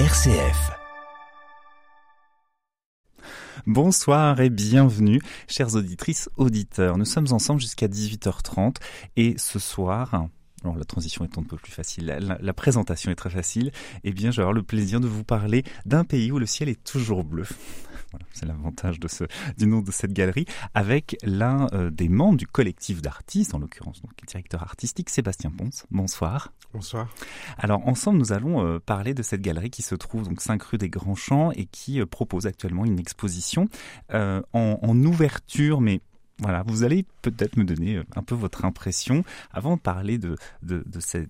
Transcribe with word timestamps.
RCF. 0.00 0.72
Bonsoir 3.64 4.40
et 4.40 4.50
bienvenue, 4.50 5.20
chères 5.46 5.76
auditrices, 5.76 6.28
auditeurs. 6.36 6.98
Nous 6.98 7.04
sommes 7.04 7.28
ensemble 7.30 7.60
jusqu'à 7.60 7.86
18h30 7.86 8.74
et 9.16 9.36
ce 9.38 9.60
soir, 9.60 10.26
alors 10.64 10.76
la 10.76 10.84
transition 10.84 11.24
est 11.24 11.38
un 11.38 11.44
peu 11.44 11.56
plus 11.56 11.70
facile, 11.70 12.06
la, 12.40 12.52
présentation 12.52 13.12
est 13.12 13.14
très 13.14 13.30
facile, 13.30 13.70
eh 14.02 14.10
bien 14.10 14.32
j'ai 14.32 14.42
le 14.42 14.64
plaisir 14.64 14.98
de 14.98 15.06
vous 15.06 15.22
parler 15.22 15.62
d'un 15.86 16.02
pays 16.02 16.32
où 16.32 16.40
le 16.40 16.46
ciel 16.46 16.68
est 16.68 16.82
toujours 16.82 17.22
bleu 17.22 17.46
c'est 18.32 18.46
l'avantage 18.46 19.00
de 19.00 19.08
ce, 19.08 19.24
du 19.56 19.66
nom 19.66 19.80
de 19.80 19.90
cette 19.90 20.12
galerie, 20.12 20.46
avec 20.74 21.16
l'un 21.22 21.66
euh, 21.72 21.90
des 21.90 22.08
membres 22.08 22.36
du 22.36 22.46
collectif 22.46 23.02
d'artistes, 23.02 23.54
en 23.54 23.58
l'occurrence 23.58 24.02
donc 24.02 24.12
directeur 24.26 24.62
artistique, 24.62 25.10
Sébastien 25.10 25.50
Ponce. 25.50 25.86
Bonsoir. 25.90 26.52
Bonsoir. 26.72 27.08
Alors 27.58 27.86
ensemble, 27.86 28.18
nous 28.18 28.32
allons 28.32 28.64
euh, 28.64 28.78
parler 28.78 29.14
de 29.14 29.22
cette 29.22 29.42
galerie 29.42 29.70
qui 29.70 29.82
se 29.82 29.94
trouve 29.94 30.24
donc 30.28 30.40
5 30.40 30.62
rue 30.62 30.78
des 30.78 30.88
Grands 30.88 31.14
Champs 31.14 31.52
et 31.52 31.66
qui 31.66 32.00
euh, 32.00 32.06
propose 32.06 32.46
actuellement 32.46 32.84
une 32.84 32.98
exposition 32.98 33.68
en, 34.12 34.42
en 34.52 35.04
ouverture, 35.04 35.80
mais 35.80 36.00
voilà, 36.38 36.62
vous 36.66 36.82
allez 36.82 37.04
peut-être 37.22 37.56
me 37.56 37.64
donner 37.64 38.02
un 38.16 38.22
peu 38.22 38.34
votre 38.34 38.64
impression 38.64 39.24
avant 39.52 39.76
de 39.76 39.80
parler 39.80 40.18
de, 40.18 40.36
de, 40.62 40.82
de 40.86 41.00
ces 41.00 41.26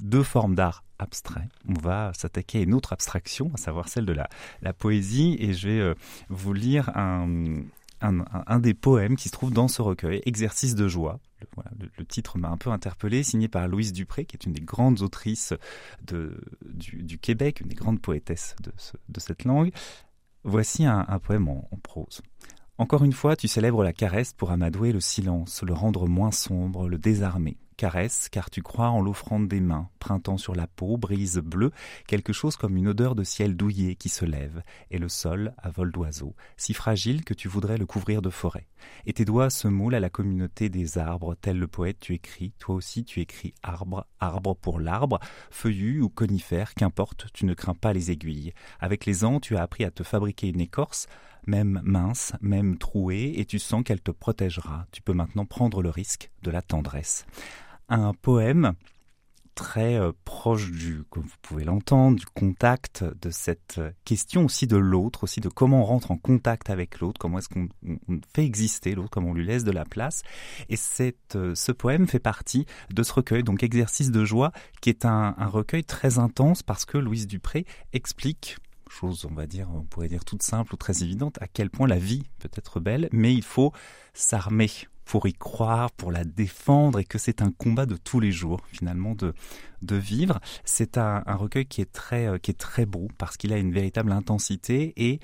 deux 0.00 0.22
formes 0.22 0.54
d'art 0.54 0.82
abstrait. 0.98 1.48
On 1.68 1.74
va 1.74 2.12
s'attaquer 2.14 2.58
à 2.58 2.62
une 2.62 2.74
autre 2.74 2.92
abstraction, 2.92 3.50
à 3.54 3.56
savoir 3.56 3.88
celle 3.88 4.06
de 4.06 4.12
la, 4.14 4.72
poésie, 4.72 5.36
et 5.40 5.52
je 5.52 5.68
vais 5.68 5.80
euh, 5.80 5.94
vous 6.28 6.52
lire 6.52 6.90
un, 6.96 8.58
des 8.60 8.74
poèmes 8.74 9.16
qui 9.16 9.28
se 9.28 9.32
trouve 9.32 9.52
dans 9.52 9.68
ce 9.68 9.82
recueil, 9.82 10.22
Exercice 10.24 10.74
de 10.74 10.88
joie. 10.88 11.20
Le, 11.98 12.04
titre 12.04 12.38
m'a 12.38 12.48
un 12.48 12.56
peu 12.56 12.70
interpellé, 12.70 13.22
signé 13.22 13.48
par 13.48 13.68
Louise 13.68 13.92
Dupré, 13.92 14.24
qui 14.24 14.36
est 14.36 14.44
une 14.44 14.52
des 14.52 14.60
grandes 14.60 15.02
autrices 15.02 15.54
du, 16.02 17.18
Québec, 17.18 17.60
une 17.60 17.68
des 17.68 17.76
grandes 17.76 18.00
poétesses 18.00 18.56
de, 18.62 18.72
ce, 18.76 18.96
de 19.08 19.20
cette 19.20 19.44
langue. 19.44 19.72
Voici 20.44 20.84
un, 20.84 21.04
poème 21.22 21.48
en 21.48 21.68
prose. 21.82 22.22
Encore 22.80 23.02
une 23.02 23.12
fois, 23.12 23.34
tu 23.34 23.48
célèbres 23.48 23.82
la 23.82 23.92
caresse 23.92 24.32
pour 24.32 24.52
amadouer 24.52 24.92
le 24.92 25.00
silence, 25.00 25.62
le 25.62 25.74
rendre 25.74 26.06
moins 26.06 26.30
sombre, 26.30 26.88
le 26.88 26.96
désarmer. 26.96 27.56
Caresse, 27.78 28.28
car 28.28 28.50
tu 28.50 28.60
crois 28.60 28.88
en 28.88 29.00
l'offrande 29.00 29.46
des 29.46 29.60
mains, 29.60 29.88
printemps 30.00 30.36
sur 30.36 30.56
la 30.56 30.66
peau, 30.66 30.96
brise 30.96 31.38
bleue, 31.38 31.70
quelque 32.08 32.32
chose 32.32 32.56
comme 32.56 32.76
une 32.76 32.88
odeur 32.88 33.14
de 33.14 33.22
ciel 33.22 33.56
douillet 33.56 33.94
qui 33.94 34.08
se 34.08 34.24
lève, 34.24 34.64
et 34.90 34.98
le 34.98 35.08
sol 35.08 35.54
à 35.58 35.70
vol 35.70 35.92
d'oiseau, 35.92 36.34
si 36.56 36.74
fragile 36.74 37.24
que 37.24 37.34
tu 37.34 37.46
voudrais 37.46 37.78
le 37.78 37.86
couvrir 37.86 38.20
de 38.20 38.30
forêt. 38.30 38.66
Et 39.06 39.12
tes 39.12 39.24
doigts 39.24 39.48
se 39.48 39.68
moulent 39.68 39.94
à 39.94 40.00
la 40.00 40.10
communauté 40.10 40.68
des 40.68 40.98
arbres, 40.98 41.36
tel 41.36 41.56
le 41.56 41.68
poète 41.68 42.00
tu 42.00 42.14
écris, 42.14 42.52
toi 42.58 42.74
aussi 42.74 43.04
tu 43.04 43.20
écris 43.20 43.54
arbre, 43.62 44.08
arbre 44.18 44.56
pour 44.56 44.80
l'arbre, 44.80 45.20
feuillu 45.52 46.02
ou 46.02 46.08
conifère, 46.08 46.74
qu'importe, 46.74 47.28
tu 47.32 47.46
ne 47.46 47.54
crains 47.54 47.76
pas 47.76 47.92
les 47.92 48.10
aiguilles. 48.10 48.54
Avec 48.80 49.06
les 49.06 49.24
ans, 49.24 49.38
tu 49.38 49.56
as 49.56 49.62
appris 49.62 49.84
à 49.84 49.92
te 49.92 50.02
fabriquer 50.02 50.48
une 50.48 50.60
écorce, 50.60 51.06
même 51.46 51.80
mince, 51.84 52.32
même 52.40 52.76
trouée, 52.76 53.34
et 53.36 53.44
tu 53.44 53.60
sens 53.60 53.84
qu'elle 53.84 54.02
te 54.02 54.10
protégera. 54.10 54.86
Tu 54.90 55.00
peux 55.00 55.12
maintenant 55.12 55.46
prendre 55.46 55.80
le 55.80 55.90
risque 55.90 56.32
de 56.42 56.50
la 56.50 56.60
tendresse. 56.60 57.24
Un 57.88 58.12
poème 58.14 58.74
très 59.58 59.98
euh, 59.98 60.12
proche 60.24 60.70
du, 60.70 61.02
comme 61.10 61.24
vous 61.24 61.36
pouvez 61.42 61.64
l'entendre, 61.64 62.16
du 62.16 62.26
contact, 62.26 63.02
de 63.02 63.28
cette 63.30 63.80
question 64.04 64.44
aussi 64.44 64.68
de 64.68 64.76
l'autre, 64.76 65.24
aussi 65.24 65.40
de 65.40 65.48
comment 65.48 65.80
on 65.80 65.84
rentre 65.84 66.12
en 66.12 66.16
contact 66.16 66.70
avec 66.70 67.00
l'autre, 67.00 67.18
comment 67.18 67.38
est-ce 67.38 67.48
qu'on 67.48 67.68
fait 68.32 68.44
exister 68.44 68.94
l'autre, 68.94 69.10
comment 69.10 69.30
on 69.30 69.34
lui 69.34 69.44
laisse 69.44 69.64
de 69.64 69.72
la 69.72 69.84
place. 69.84 70.22
Et 70.68 70.76
cette, 70.76 71.34
euh, 71.34 71.56
ce 71.56 71.72
poème 71.72 72.06
fait 72.06 72.20
partie 72.20 72.66
de 72.94 73.02
ce 73.02 73.12
recueil, 73.12 73.42
donc 73.42 73.64
Exercice 73.64 74.12
de 74.12 74.24
joie, 74.24 74.52
qui 74.80 74.90
est 74.90 75.04
un, 75.04 75.34
un 75.36 75.46
recueil 75.46 75.82
très 75.82 76.20
intense 76.20 76.62
parce 76.62 76.84
que 76.84 76.96
Louise 76.96 77.26
Dupré 77.26 77.66
explique 77.92 78.58
chose, 78.88 79.26
on 79.30 79.34
va 79.34 79.46
dire, 79.46 79.68
on 79.74 79.82
pourrait 79.82 80.08
dire 80.08 80.24
toute 80.24 80.42
simple 80.42 80.74
ou 80.74 80.76
très 80.76 81.02
évidente, 81.02 81.36
à 81.42 81.46
quel 81.46 81.68
point 81.68 81.86
la 81.86 81.98
vie 81.98 82.24
peut 82.38 82.50
être 82.54 82.80
belle, 82.80 83.08
mais 83.12 83.34
il 83.34 83.42
faut 83.42 83.72
s'armer 84.14 84.70
pour 85.08 85.26
y 85.26 85.32
croire, 85.32 85.90
pour 85.90 86.12
la 86.12 86.22
défendre, 86.22 86.98
et 86.98 87.04
que 87.04 87.16
c'est 87.16 87.40
un 87.40 87.50
combat 87.50 87.86
de 87.86 87.96
tous 87.96 88.20
les 88.20 88.30
jours, 88.30 88.60
finalement, 88.70 89.14
de, 89.14 89.32
de 89.80 89.96
vivre. 89.96 90.38
C'est 90.64 90.98
un, 90.98 91.22
un, 91.24 91.34
recueil 91.34 91.64
qui 91.64 91.80
est 91.80 91.90
très, 91.90 92.26
euh, 92.26 92.36
qui 92.36 92.50
est 92.50 92.58
très 92.58 92.84
beau, 92.84 93.08
parce 93.16 93.38
qu'il 93.38 93.54
a 93.54 93.56
une 93.56 93.72
véritable 93.72 94.12
intensité, 94.12 94.92
et 94.98 95.18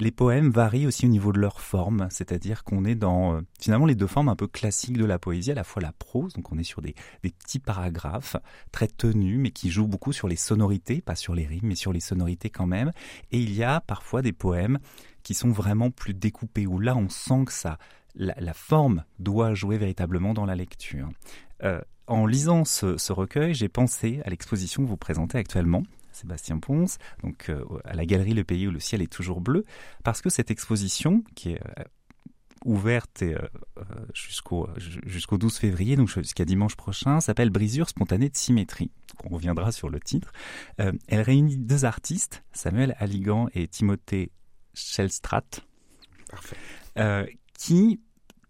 les 0.00 0.10
poèmes 0.10 0.50
varient 0.50 0.86
aussi 0.86 1.04
au 1.04 1.10
niveau 1.10 1.32
de 1.32 1.38
leur 1.38 1.60
forme, 1.60 2.08
c'est-à-dire 2.10 2.64
qu'on 2.64 2.86
est 2.86 2.94
dans 2.94 3.34
euh, 3.34 3.40
finalement 3.60 3.84
les 3.84 3.94
deux 3.94 4.06
formes 4.06 4.30
un 4.30 4.36
peu 4.36 4.46
classiques 4.46 4.96
de 4.96 5.04
la 5.04 5.18
poésie, 5.18 5.52
à 5.52 5.54
la 5.54 5.64
fois 5.64 5.82
la 5.82 5.92
prose, 5.92 6.32
donc 6.32 6.50
on 6.50 6.58
est 6.58 6.64
sur 6.64 6.80
des, 6.80 6.94
des, 7.22 7.30
petits 7.30 7.58
paragraphes 7.58 8.36
très 8.72 8.88
tenus, 8.88 9.38
mais 9.38 9.50
qui 9.50 9.70
jouent 9.70 9.86
beaucoup 9.86 10.14
sur 10.14 10.28
les 10.28 10.36
sonorités, 10.36 11.02
pas 11.02 11.14
sur 11.14 11.34
les 11.34 11.46
rimes, 11.46 11.64
mais 11.64 11.74
sur 11.74 11.92
les 11.92 12.00
sonorités 12.00 12.48
quand 12.48 12.66
même. 12.66 12.90
Et 13.32 13.38
il 13.38 13.54
y 13.54 13.62
a 13.62 13.82
parfois 13.82 14.22
des 14.22 14.32
poèmes 14.32 14.78
qui 15.22 15.34
sont 15.34 15.50
vraiment 15.50 15.90
plus 15.90 16.14
découpés, 16.14 16.66
où 16.66 16.78
là 16.78 16.96
on 16.96 17.10
sent 17.10 17.44
que 17.46 17.52
ça, 17.52 17.78
la, 18.16 18.34
la 18.38 18.54
forme 18.54 19.04
doit 19.18 19.54
jouer 19.54 19.78
véritablement 19.78 20.34
dans 20.34 20.46
la 20.46 20.56
lecture. 20.56 21.08
Euh, 21.62 21.80
en 22.06 22.26
lisant 22.26 22.64
ce, 22.64 22.96
ce 22.98 23.12
recueil, 23.12 23.54
j'ai 23.54 23.68
pensé 23.68 24.20
à 24.24 24.30
l'exposition 24.30 24.82
que 24.82 24.88
vous 24.88 24.96
présentez 24.96 25.38
actuellement, 25.38 25.82
Sébastien 26.12 26.58
Ponce, 26.58 26.98
donc 27.22 27.50
euh, 27.50 27.64
à 27.84 27.94
la 27.94 28.06
galerie 28.06 28.34
Le 28.34 28.44
Pays 28.44 28.66
où 28.66 28.70
le 28.70 28.80
ciel 28.80 29.02
est 29.02 29.12
toujours 29.12 29.40
bleu, 29.40 29.64
parce 30.02 30.22
que 30.22 30.30
cette 30.30 30.50
exposition, 30.50 31.22
qui 31.34 31.52
est 31.52 31.60
euh, 31.78 31.84
ouverte 32.64 33.22
euh, 33.22 33.38
jusqu'au 34.14 34.68
jusqu'au 35.04 35.36
12 35.36 35.58
février, 35.58 35.96
donc 35.96 36.08
jusqu'à 36.08 36.44
dimanche 36.44 36.76
prochain, 36.76 37.20
s'appelle 37.20 37.50
Brisure 37.50 37.88
spontanée 37.88 38.28
de 38.28 38.36
symétrie. 38.36 38.90
on 39.24 39.28
reviendra 39.28 39.72
sur 39.72 39.88
le 39.88 40.00
titre. 40.00 40.32
elle 40.78 41.20
réunit 41.20 41.58
deux 41.58 41.84
artistes, 41.84 42.44
Samuel 42.52 42.96
Aligan 42.98 43.48
et 43.54 43.68
Timothée 43.68 44.32
Shellstrat, 44.74 45.42
qui 47.58 48.00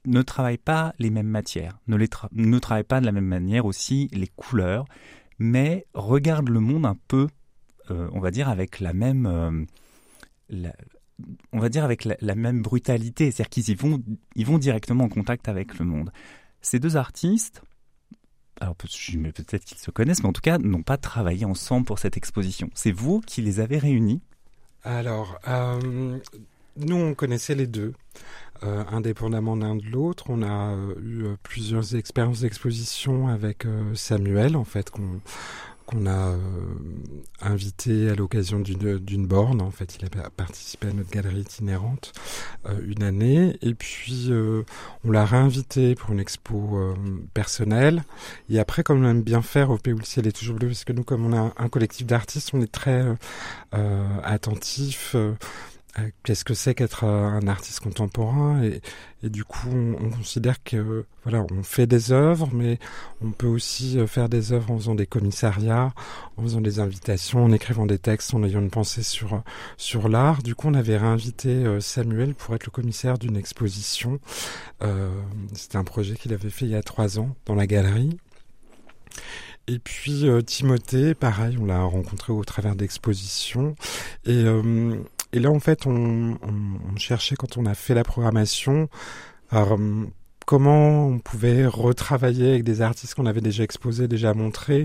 ne 0.06 0.22
travaillent 0.22 0.56
pas 0.56 0.94
les 0.99 1.11
mêmes 1.11 1.28
matières, 1.28 1.78
ne, 1.87 1.97
les 1.97 2.09
pas 2.84 3.00
de 3.00 3.06
la 3.06 3.12
même 3.12 3.27
manière 3.27 3.67
aussi 3.67 4.09
les 4.12 4.28
couleurs, 4.28 4.87
mais 5.39 5.87
regardent 5.94 6.49
le 6.49 6.61
monde 6.61 6.87
un 6.87 6.97
peu 7.09 7.28
euh, 7.91 8.09
on 8.12 8.21
va 8.21 8.31
dire, 8.31 8.49
avec 8.49 8.81
la 8.81 8.93
même... 8.93 9.27
Euh, 9.27 10.71
on 11.53 11.59
va 11.59 11.69
dire 11.69 11.84
avec 11.84 12.05
la, 12.05 12.34
même 12.34 12.61
brutalité, 12.61 13.31
c'est-à-dire 13.31 13.49
qu'ils 13.49 13.77
vont, 13.77 14.03
ils 14.34 14.45
vont 14.45 14.59
directement 14.59 15.05
en 15.05 15.09
contact 15.09 15.49
avec 15.49 15.78
le 15.78 15.87
monde. 15.87 16.12
Ces 16.61 16.78
deux 16.78 16.97
artistes, 16.99 17.62
alors 18.61 18.77
peut-être 18.77 19.65
qu'ils 19.65 19.78
se 19.78 19.91
connaissent, 19.91 20.22
mais 20.22 20.28
en 20.28 20.34
tout 20.34 20.43
cas 20.43 20.59
n'ont 20.59 20.83
pas 20.83 20.99
travaillé 20.99 21.47
ensemble 21.47 21.87
pour 21.87 21.99
cette 21.99 22.19
exposition. 22.19 22.69
C'est 22.75 22.93
vous 22.93 23.22
qui 23.22 23.41
les 23.41 23.61
avez 23.61 23.78
réunis? 23.78 24.21
Alors, 24.84 25.39
euh, 25.49 26.19
nous 26.77 26.97
on 26.97 27.15
connaissait 27.15 27.55
les 27.55 27.66
deux, 27.66 27.95
indépendamment 28.62 29.56
l'un 29.56 29.77
de 29.77 29.84
l'autre. 29.87 30.25
On 30.28 30.43
a 30.43 30.77
eu 31.03 31.25
plusieurs 31.43 31.94
expériences 31.94 32.41
d'exposition 32.41 33.28
avec 33.28 33.67
Samuel, 33.94 34.56
en 34.56 34.65
fait, 34.65 34.91
qu'on 34.91 35.21
qu'on 35.87 36.06
a 36.06 36.33
euh, 36.33 36.39
invité 37.41 38.11
à 38.11 38.15
l'occasion 38.15 38.59
d'une 38.59 39.27
borne. 39.27 39.62
En 39.62 39.71
fait, 39.71 39.97
il 39.97 40.05
a 40.05 40.31
participé 40.31 40.89
à 40.89 40.93
notre 40.93 41.11
galerie 41.11 41.41
itinérante 41.41 42.12
euh, 42.66 42.78
une 42.87 43.03
année. 43.03 43.56
Et 43.62 43.75
puis, 43.75 44.27
euh, 44.31 44.65
on 45.05 45.12
l'a 45.12 45.25
réinvité 45.25 45.95
pour 45.95 46.12
une 46.12 46.21
expo 46.21 46.95
personnelle. 47.34 48.03
Et 48.50 48.59
après, 48.59 48.83
comme 48.83 49.05
on 49.05 49.09
aime 49.09 49.22
bien 49.22 49.43
faire 49.43 49.71
au 49.71 49.78
Pays 49.78 49.95
où 49.95 49.99
le 49.99 50.27
est 50.27 50.33
toujours 50.33 50.56
bleu, 50.56 50.69
parce 50.69 50.84
que 50.84 50.93
nous, 50.93 51.05
comme 51.05 51.25
on 51.25 51.37
a 51.37 51.53
un 51.56 51.69
collectif 51.69 52.06
d'artistes, 52.06 52.50
on 52.53 52.61
est 52.61 52.72
très 52.72 53.05
attentif 54.25 55.12
euh, 55.15 55.34
qu'est-ce 56.23 56.45
que 56.45 56.55
c'est 56.55 56.75
qu'être 56.75 57.05
euh, 57.05 57.27
un 57.27 57.49
artiste 57.49 57.81
contemporain 57.81 58.62
et, 58.62 58.81
et 59.23 59.31
du 59.31 59.45
coup 59.45 59.71
on, 59.71 60.11
considère 60.11 60.62
que 60.62 61.05
voilà 61.25 61.45
on 61.51 61.62
fait 61.62 61.87
des 61.87 62.12
œuvres 62.12 62.49
mais 62.53 62.79
on 63.25 63.31
peut 63.31 63.47
aussi 63.47 63.99
euh, 63.99 64.07
faire 64.07 64.29
des 64.29 64.53
œuvres 64.53 64.71
en 64.71 64.79
faisant 64.79 64.95
des 64.95 65.07
commissariats 65.07 65.93
en 66.37 66.43
faisant 66.43 66.61
des 66.61 66.81
invitations 66.81 67.45
en 67.45 67.53
écrivant 67.53 67.87
des 67.87 67.99
textes 67.99 68.34
en 68.34 68.43
ayant 68.45 68.60
une 68.60 68.71
pensée 68.71 69.03
sur 69.03 69.43
sur 69.77 70.09
l'art. 70.09 70.43
Du 70.43 70.54
coup 70.54 70.69
on 70.69 70.75
avait 70.75 70.97
réinvité 70.97 71.65
Samuel 71.81 72.34
pour 72.34 72.54
être 72.54 72.66
le 72.66 72.71
commissaire 72.71 73.19
d'une 73.19 73.37
exposition. 73.37 74.21
Euh, 74.83 75.10
c'était 75.54 75.77
un 75.77 75.84
projet 75.84 76.15
qu'il 76.15 76.33
avait 76.33 76.51
fait 76.51 76.66
il 76.66 76.72
y 76.72 76.77
a 76.77 76.83
trois 76.83 77.19
ans 77.19 77.34
dans 77.47 77.54
la 77.54 77.66
galerie. 77.66 78.19
Et 79.69 79.81
puis 79.81 80.27
Timothée, 80.47 81.15
pareil, 81.15 81.57
on 81.60 81.65
l'a 81.65 81.83
rencontré 81.83 82.33
au 82.33 82.45
travers 82.45 82.77
d'expositions. 82.77 83.75
Et 84.25 84.45
euh, 84.45 84.97
et 85.36 85.38
là, 85.38 85.50
en 85.50 85.60
fait, 85.60 85.86
on, 85.86 86.38
cherchait 86.97 87.36
quand 87.36 87.59
on 87.59 87.66
a 87.66 87.74
fait 87.74 87.92
la 87.92 88.04
programmation, 88.04 88.88
alors, 89.50 89.78
comment 90.47 91.09
on 91.09 91.18
pouvait 91.18 91.66
retravailler 91.66 92.50
avec 92.50 92.65
des 92.65 92.80
artistes 92.80 93.15
qu'on 93.15 93.27
avait 93.27 93.42
déjà 93.42 93.65
exposés, 93.65 94.09
déjà 94.09 94.33
montrés, 94.33 94.84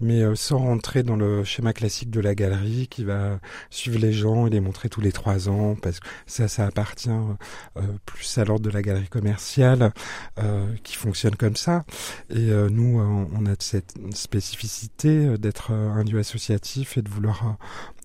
mais 0.00 0.22
euh, 0.22 0.34
sans 0.34 0.58
rentrer 0.58 1.04
dans 1.04 1.16
le 1.16 1.44
schéma 1.44 1.72
classique 1.72 2.10
de 2.10 2.18
la 2.18 2.34
galerie 2.34 2.88
qui 2.88 3.04
va 3.04 3.38
suivre 3.70 3.98
les 3.98 4.12
gens 4.12 4.46
et 4.46 4.50
les 4.50 4.60
montrer 4.60 4.88
tous 4.88 5.02
les 5.02 5.12
trois 5.12 5.48
ans, 5.48 5.76
parce 5.80 6.00
que 6.00 6.08
ça, 6.26 6.48
ça 6.48 6.66
appartient 6.66 7.10
euh, 7.10 7.82
plus 8.06 8.38
à 8.38 8.44
l'ordre 8.44 8.64
de 8.64 8.70
la 8.70 8.82
galerie 8.82 9.08
commerciale 9.08 9.92
euh, 10.40 10.66
qui 10.82 10.96
fonctionne 10.96 11.36
comme 11.36 11.56
ça. 11.56 11.84
Et 12.30 12.50
nous, 12.70 12.98
on 12.98 13.46
a 13.46 13.54
cette 13.58 13.94
spécificité 14.14 15.36
d'être 15.38 15.72
un 15.72 16.02
lieu 16.02 16.18
associatif 16.18 16.96
et 16.96 17.02
de 17.02 17.10
vouloir 17.10 17.56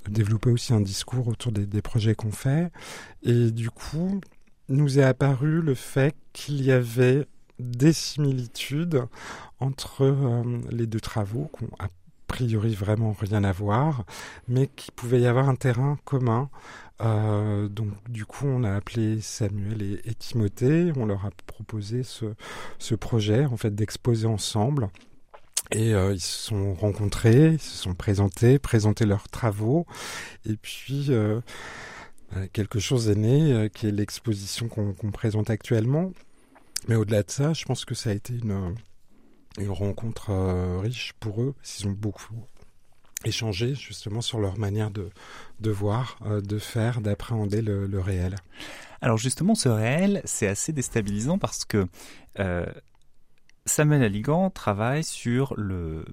développer 0.09 0.49
aussi 0.51 0.73
un 0.73 0.81
discours 0.81 1.27
autour 1.27 1.51
des, 1.51 1.81
projets 1.81 2.15
qu'on 2.15 2.31
fait. 2.31 2.71
Et 3.23 3.51
du 3.51 3.69
coup, 3.69 4.19
nous 4.69 4.99
est 4.99 5.03
apparu 5.03 5.61
le 5.61 5.75
fait 5.75 6.15
qu'il 6.33 6.63
y 6.63 6.71
avait 6.71 7.25
des 7.59 7.93
similitudes 7.93 9.03
entre 9.59 10.03
euh, 10.03 10.43
les 10.69 10.85
deux 10.85 10.99
travaux 10.99 11.49
qui 11.57 11.63
ont 11.63 11.69
a 11.79 11.87
priori 12.27 12.75
vraiment 12.75 13.15
rien 13.19 13.43
à 13.43 13.51
voir, 13.51 14.05
mais 14.47 14.67
qu'il 14.67 14.93
pouvait 14.93 15.21
y 15.21 15.27
avoir 15.27 15.49
un 15.49 15.55
terrain 15.55 15.97
commun. 16.05 16.49
Euh, 17.01 17.67
donc 17.67 17.89
du 18.09 18.25
coup, 18.25 18.47
on 18.47 18.63
a 18.63 18.73
appelé 18.73 19.21
Samuel 19.21 19.81
et, 19.81 20.13
Timothée, 20.15 20.91
on 20.97 21.05
leur 21.05 21.25
a 21.25 21.31
proposé 21.47 22.03
ce, 22.03 22.25
ce 22.79 22.95
projet 22.95 23.45
en 23.45 23.57
fait 23.57 23.73
d'exposer 23.73 24.27
ensemble. 24.27 24.89
Et 25.71 25.93
euh, 25.93 26.13
ils 26.13 26.21
se 26.21 26.47
sont 26.47 26.73
rencontrés, 26.73 27.53
ils 27.53 27.59
se 27.59 27.77
sont 27.77 27.93
présentés, 27.93 28.57
présenté 28.57 29.05
leurs 29.05 29.27
travaux, 29.27 29.85
et 30.45 30.55
puis 30.55 31.11
euh, 32.35 32.45
quelque 32.51 32.79
chose 32.79 33.09
est 33.09 33.15
né, 33.15 33.53
euh, 33.53 33.69
qui 33.69 33.87
est 33.87 33.91
l'exposition 33.91 34.67
qu'on 34.67 35.11
présente 35.11 35.49
actuellement. 35.49 36.11
Mais 36.87 36.95
au-delà 36.95 37.23
de 37.23 37.31
ça, 37.31 37.53
je 37.53 37.65
pense 37.65 37.85
que 37.85 37.95
ça 37.95 38.09
a 38.09 38.13
été 38.13 38.33
une, 38.33 38.75
une 39.57 39.69
rencontre 39.69 40.31
euh, 40.31 40.79
riche 40.79 41.13
pour 41.19 41.41
eux. 41.41 41.55
Ils 41.79 41.87
ont 41.87 41.91
beaucoup 41.91 42.35
échangé 43.25 43.75
justement 43.75 44.21
sur 44.21 44.39
leur 44.39 44.59
manière 44.59 44.91
de, 44.91 45.09
de 45.59 45.71
voir, 45.71 46.19
de 46.23 46.59
faire, 46.59 47.01
d'appréhender 47.01 47.63
le, 47.63 47.99
réel. 47.99 48.35
Alors 49.01 49.17
justement, 49.17 49.55
ce 49.55 49.69
réel, 49.69 50.21
c'est 50.23 50.47
assez 50.47 50.71
déstabilisant 50.71 51.39
parce 51.39 51.65
que 51.65 51.87
Samuel 53.67 54.01
Aligan 54.01 54.49
travaille 54.49 55.03
sur 55.03 55.53
le 55.57 56.05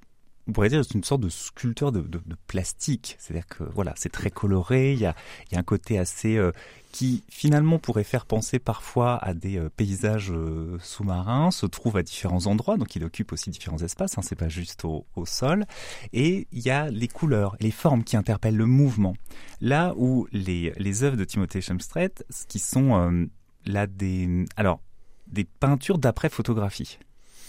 on 0.46 0.52
pourrait 0.52 0.68
dire 0.68 0.84
c'est 0.84 0.94
une 0.94 1.04
sorte 1.04 1.22
de 1.22 1.28
sculpteur 1.28 1.90
de, 1.90 2.02
plastique. 2.46 3.16
C'est-à-dire 3.18 3.46
que 3.46 3.64
voilà, 3.64 3.94
c'est 3.96 4.12
très 4.12 4.30
coloré. 4.30 4.92
Il 4.92 5.00
y 5.00 5.06
a, 5.06 5.14
un 5.54 5.62
côté 5.62 5.98
assez 5.98 6.36
euh, 6.36 6.52
qui 6.92 7.24
finalement 7.30 7.78
pourrait 7.78 8.04
faire 8.04 8.26
penser 8.26 8.58
parfois 8.58 9.16
à 9.16 9.32
des 9.32 9.56
euh, 9.56 9.70
paysages 9.74 10.30
euh, 10.30 10.76
sous-marins. 10.82 11.50
Se 11.50 11.64
trouve 11.64 11.96
à 11.96 12.02
différents 12.02 12.46
endroits, 12.46 12.76
donc 12.76 12.94
il 12.94 13.04
occupe 13.04 13.32
aussi 13.32 13.50
différents 13.50 13.78
espaces. 13.78 14.18
Hein, 14.18 14.22
c'est 14.22 14.36
pas 14.36 14.50
juste 14.50 14.84
au, 14.84 15.06
sol. 15.24 15.64
Et 16.12 16.46
il 16.52 16.60
y 16.60 16.70
a 16.70 16.90
les 16.90 17.08
couleurs, 17.08 17.56
les 17.60 17.70
formes 17.70 18.04
qui 18.04 18.16
interpellent 18.16 18.56
le 18.56 18.66
mouvement. 18.66 19.14
Là 19.62 19.94
où 19.96 20.26
les 20.32 21.02
œuvres 21.04 21.16
de 21.16 21.24
Timothée 21.24 21.62
Chomstret, 21.62 22.12
qui 22.48 22.58
sont 22.58 23.28
là 23.64 23.86
des 23.86 24.44
alors 24.56 24.80
des 25.26 25.44
peintures 25.44 25.96
d'après 25.96 26.28
photographie. 26.28 26.98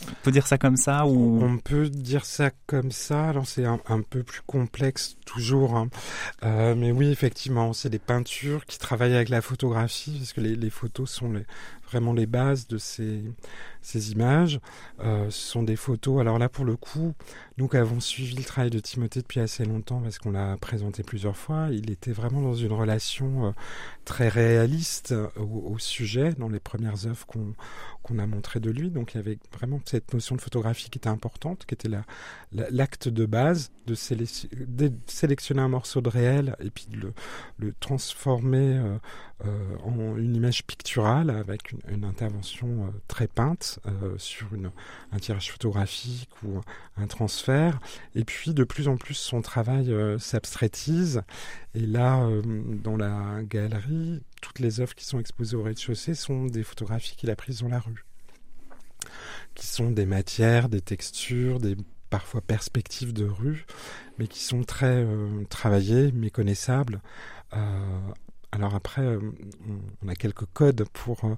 On 0.08 0.14
peut 0.24 0.32
dire 0.32 0.48
ça 0.48 0.58
comme 0.58 0.78
ça 0.78 1.06
ou 1.06 1.42
On 1.42 1.58
peut 1.58 1.90
dire 1.90 2.26
ça 2.26 2.52
comme 2.68 2.92
ça. 2.92 3.30
Alors 3.30 3.48
c'est 3.48 3.66
un, 3.66 3.80
peu 4.10 4.24
plus 4.24 4.42
complexe 4.46 5.18
toujours, 5.26 5.76
hein. 5.76 5.90
euh, 6.44 6.76
mais 6.76 6.92
oui 6.92 7.12
effectivement, 7.12 7.74
c'est 7.74 7.90
des 7.90 8.00
peintures 8.00 8.66
qui 8.66 8.78
travaillent 8.78 9.16
avec 9.16 9.30
la 9.30 9.42
photographie 9.42 10.18
parce 10.20 10.34
que 10.34 10.42
les, 10.42 10.56
les 10.56 10.70
photos 10.70 11.10
sont 11.10 11.32
les, 11.32 11.46
vraiment 11.90 12.14
les 12.14 12.26
bases 12.26 12.68
de 12.68 12.78
ces, 12.78 13.24
ces 13.86 14.12
images. 14.12 14.60
Euh, 15.00 15.30
ce 15.30 15.52
sont 15.52 15.64
des 15.64 15.76
photos. 15.76 16.20
Alors 16.20 16.40
là, 16.40 16.50
pour 16.50 16.66
le 16.66 16.76
coup, 16.76 17.14
nous 17.58 17.70
avons 17.74 18.00
suivi 18.00 18.36
le 18.36 18.44
travail 18.44 18.72
de 18.72 18.80
Timothée 18.80 19.22
depuis 19.22 19.40
assez 19.40 19.64
longtemps, 19.64 20.02
parce 20.02 20.18
qu'on 20.18 20.32
l'a 20.32 20.58
présenté 20.58 21.04
plusieurs 21.04 21.38
fois, 21.38 21.68
il 21.72 21.92
était 21.92 22.12
vraiment 22.12 22.42
dans 22.42 22.56
une 22.56 22.74
relation 22.74 23.48
euh, 23.48 23.52
très 24.04 24.28
réaliste 24.28 25.12
euh, 25.12 25.28
au, 25.38 25.78
sujet, 25.78 26.34
dans 26.34 26.50
les 26.50 26.60
premières 26.60 27.06
œuvres 27.06 27.26
qu'on 27.26 27.54
qu'on 28.02 28.20
a 28.20 28.28
montrées 28.28 28.60
de 28.60 28.70
lui. 28.70 28.92
Donc 28.92 29.14
il 29.14 29.18
y 29.18 29.20
avait 29.20 29.40
vraiment 29.52 29.80
cette 29.84 30.14
notion 30.14 30.36
de 30.36 30.42
photographie 30.42 30.92
qui 30.92 31.00
était 31.00 31.10
importante, 31.10 31.66
qui 31.66 31.74
était 31.74 31.90
l'acte 32.52 33.08
la, 33.08 33.12
de 33.12 33.26
base 33.26 33.72
de, 33.88 33.96
sélectionner 33.96 35.62
un 35.62 35.70
morceau 35.70 36.02
de 36.02 36.10
réel 36.10 36.56
et 36.60 36.70
puis 36.70 36.86
de 36.88 37.12
le, 37.58 37.74
transformer 37.80 38.80
en 39.84 40.18
une 40.18 40.36
image 40.36 40.68
picturale 40.68 41.32
avec 41.32 41.72
une, 41.72 41.75
une 41.90 42.04
intervention 42.04 42.86
euh, 42.86 42.90
très 43.08 43.28
peinte 43.28 43.80
euh, 43.86 44.18
sur 44.18 44.54
une, 44.54 44.72
un 45.12 45.20
tirage 45.20 45.52
photographique 45.52 46.30
ou 46.44 46.62
un 46.98 47.08
transfert. 47.08 47.80
Et 48.16 48.24
puis 48.24 48.54
de 48.54 48.64
plus 48.64 48.88
en 48.88 48.98
plus 48.98 49.16
son 49.16 49.42
travail 49.42 49.94
s'abstraitise. 50.20 51.22
Et 51.74 51.86
là, 51.86 52.28
dans 52.84 52.96
la 52.96 53.44
galerie, 53.44 54.22
toutes 54.42 54.60
les 54.60 54.80
œuvres 54.80 54.96
qui 54.96 55.06
sont 55.06 55.20
exposées 55.20 55.56
au 55.58 55.64
rez-de-chaussée 55.64 56.16
sont 56.16 56.46
des 56.46 56.64
photographies 56.64 57.16
qu'il 57.16 57.30
a 57.30 57.36
prises 57.36 57.62
dans 57.62 57.70
la 57.70 57.80
rue 57.80 58.06
qui 59.56 59.68
sont 59.68 59.92
des 59.92 60.06
matières, 60.06 60.68
des 60.68 60.82
textures, 60.82 61.60
des 61.60 61.78
parfois 62.10 62.42
perspectives 62.42 63.14
de 63.14 63.26
rue, 63.26 63.66
mais 64.18 64.28
qui 64.28 64.40
sont 64.44 64.64
très 64.64 65.04
euh, 65.04 65.44
travaillées, 65.50 66.12
méconnaissables, 66.12 67.02
euh, 67.54 68.00
alors 68.52 68.76
après, 68.76 69.02
euh, 69.02 69.20
on 70.04 70.08
a 70.08 70.16
quelques 70.16 70.46
codes 70.54 70.86
pour 70.94 71.26
euh, 71.26 71.36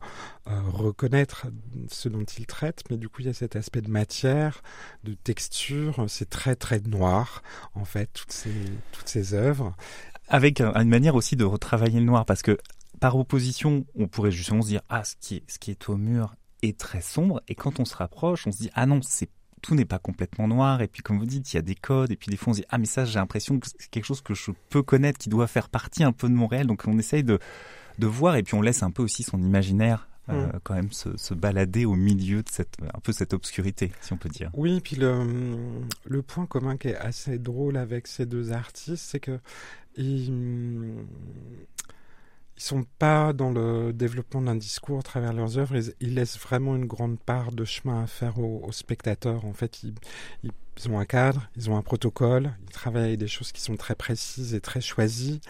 euh, 0.48 0.60
reconnaître 0.72 1.48
ce 1.90 2.10
dont 2.10 2.24
il 2.24 2.46
traite, 2.46 2.84
mais 2.90 2.98
du 2.98 3.10
coup, 3.10 3.22
il 3.22 3.28
y 3.28 3.30
a 3.30 3.34
cet 3.34 3.56
aspect 3.56 3.82
de 3.82 3.90
matière, 3.90 4.62
de 5.04 5.14
texture. 5.14 6.06
C'est 6.08 6.30
très 6.30 6.56
très 6.56 6.80
noir, 6.82 7.42
en 7.74 7.86
fait, 7.86 8.10
toutes 8.14 8.32
ces 8.32 8.54
toutes 8.92 9.08
ces 9.10 9.34
œuvres. 9.34 9.76
Avec 10.28 10.60
une 10.62 10.90
manière 10.90 11.16
aussi 11.16 11.36
de 11.36 11.46
retravailler 11.46 12.00
le 12.00 12.06
noir, 12.06 12.26
parce 12.26 12.42
que 12.42 12.58
par 13.00 13.16
opposition, 13.18 13.86
on 13.96 14.08
pourrait 14.08 14.32
justement 14.32 14.62
se 14.62 14.68
dire 14.68 14.82
ah 14.90 15.04
ce 15.04 15.16
qui 15.60 15.72
est 15.72 15.90
au 15.90 15.98
mur 15.98 16.36
est 16.62 16.78
très 16.78 17.02
sombre, 17.02 17.42
et 17.48 17.56
quand 17.56 17.80
on 17.80 17.86
se 17.86 17.96
rapproche, 17.96 18.46
on 18.48 18.52
se 18.52 18.58
dit 18.58 18.70
ah 18.74 18.86
non 18.86 19.02
c'est 19.02 19.30
tout 19.62 19.76
n'est 19.76 19.86
pas 19.86 20.00
complètement 20.00 20.48
noir. 20.48 20.82
Et 20.82 20.88
puis, 20.88 21.02
comme 21.02 21.20
vous 21.20 21.26
dites, 21.26 21.52
il 21.54 21.56
y 21.58 21.60
a 21.60 21.64
des 21.64 21.76
codes. 21.76 22.12
Et 22.12 22.16
puis, 22.16 22.30
des 22.30 22.38
fois, 22.38 22.52
on 22.52 22.54
se 22.54 22.62
dit, 22.62 22.66
ah, 22.70 22.78
mais 22.78 22.86
ça, 22.86 23.06
j'ai 23.06 23.20
l'impression 23.20 23.60
que 23.60 23.68
c'est 23.68 23.90
quelque 23.90 24.06
chose 24.06 24.22
que 24.22 24.34
je 24.34 24.52
peux 24.70 24.84
connaître, 24.84 25.18
qui 25.18 25.30
doit 25.30 25.48
faire 25.48 25.70
partie 25.70 26.04
un 26.04 26.12
peu 26.12 26.28
de 26.30 26.34
mon 26.34 26.48
réel. 26.48 26.68
Donc, 26.68 26.84
on 26.88 26.98
essaye 26.98 27.24
de, 27.24 27.40
de 28.00 28.08
voir. 28.08 28.36
Et 28.36 28.44
puis, 28.44 28.56
on 28.56 28.62
laisse 28.62 28.84
un 28.84 28.92
peu 28.92 29.04
aussi 29.04 29.24
son 29.24 29.42
imaginaire 29.42 30.08
euh, 30.30 30.48
mm. 30.48 30.60
quand 30.64 30.74
même 30.76 30.92
se, 30.92 31.16
se, 31.18 31.34
balader 31.34 31.86
au 31.86 31.96
milieu 31.96 32.44
de 32.44 32.50
cette 32.50 32.78
un 32.94 33.00
peu 33.00 33.14
cette 33.14 33.34
obscurité, 33.34 33.92
si 34.02 34.14
on 34.14 34.18
peut 34.18 34.30
dire. 34.30 34.50
Oui, 34.54 34.78
et 34.78 34.82
puis 34.82 34.98
le, 34.98 35.26
le 36.06 36.22
point 36.22 36.46
commun 36.46 36.76
qui 36.76 36.90
est 36.90 36.98
assez 36.98 37.40
drôle 37.40 37.78
avec 37.78 38.08
ces 38.08 38.26
deux 38.26 38.52
artistes, 38.52 39.06
c'est 39.08 39.22
que 39.22 39.40
ils, 39.96 40.32
ils 42.58 42.64
sont 42.64 42.86
pas 43.00 43.34
dans 43.34 43.52
le 43.52 43.94
développement 43.94 44.42
d'un 44.42 44.56
discours 44.56 45.00
à 45.00 45.04
travers 45.04 45.34
leurs 45.34 45.58
œuvres. 45.58 45.76
Ils, 46.00 46.16
laissent 46.16 46.40
vraiment 46.40 46.76
une 46.76 46.86
grande 46.86 47.20
part 47.20 47.52
de 47.52 47.64
chemin 47.66 48.04
à 48.04 48.08
faire 48.08 48.40
aux, 48.40 48.64
aux 48.66 48.72
spectateurs. 48.72 49.46
En 49.46 49.54
fait, 49.54 49.84
ils 49.84 49.94
ils 50.78 50.90
ont 50.90 51.00
un 51.00 51.06
cadre, 51.06 51.50
ils 51.56 51.70
ont 51.70 51.78
un 51.78 51.82
protocole, 51.82 52.54
ils 52.64 52.72
travaillent 52.72 53.18
des 53.18 53.28
choses 53.28 53.52
qui 53.52 53.62
sont 53.62 53.76
très 53.76 53.96
précises 53.96 54.54
et 54.54 54.62
très 54.62 54.82
choisies, 54.82 55.42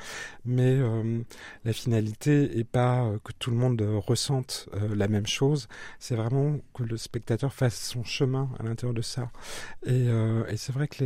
mais 0.46 0.75
euh, 0.77 1.22
la 1.65 1.74
finalité 1.74 2.57
est 2.57 2.63
pas 2.63 3.05
euh, 3.05 3.19
que 3.24 3.31
tout 3.34 3.51
le 3.51 3.57
monde 3.57 3.81
euh, 3.81 3.98
ressente 3.98 4.69
la 4.96 5.07
même 5.07 5.27
chose, 5.27 5.67
c'est 6.00 6.15
vraiment 6.15 6.57
que 6.74 6.84
le 6.84 6.98
spectateur 6.98 7.53
fasse 7.53 7.79
son 7.79 8.03
chemin 8.03 8.50
à 8.60 8.63
l'intérieur 8.63 8.93
de 8.93 9.01
ça. 9.01 9.29
Et, 9.86 10.07
c'est 10.55 10.72
vrai 10.74 10.88
que 10.88 11.03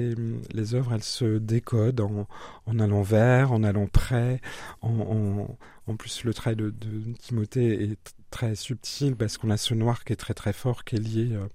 les, 0.54 0.75
œuvres, 0.75 0.94
elles 0.94 1.04
se 1.04 1.38
décodent 1.38 2.01
en, 2.01 2.80
allant 2.80 3.01
vers, 3.01 3.51
en 3.51 3.63
allant 3.63 3.88
près, 3.88 4.40
en 4.82 5.96
plus 5.98 6.24
le 6.24 6.34
travail 6.34 6.56
de, 6.56 6.70
de 6.70 7.13
Timothée 7.20 7.84
est 7.84 8.16
très 8.32 8.56
subtil 8.56 9.16
parce 9.16 9.38
qu'on 9.38 9.52
a 9.52 9.58
ce 9.58 9.76
noir 9.76 10.04
qui 10.04 10.14
est 10.14 10.16
très 10.16 10.34
très 10.34 10.54
fort 10.54 10.84
qui 10.84 10.96
est 10.96 11.00
lié 11.00 11.30
euh, 11.34 11.48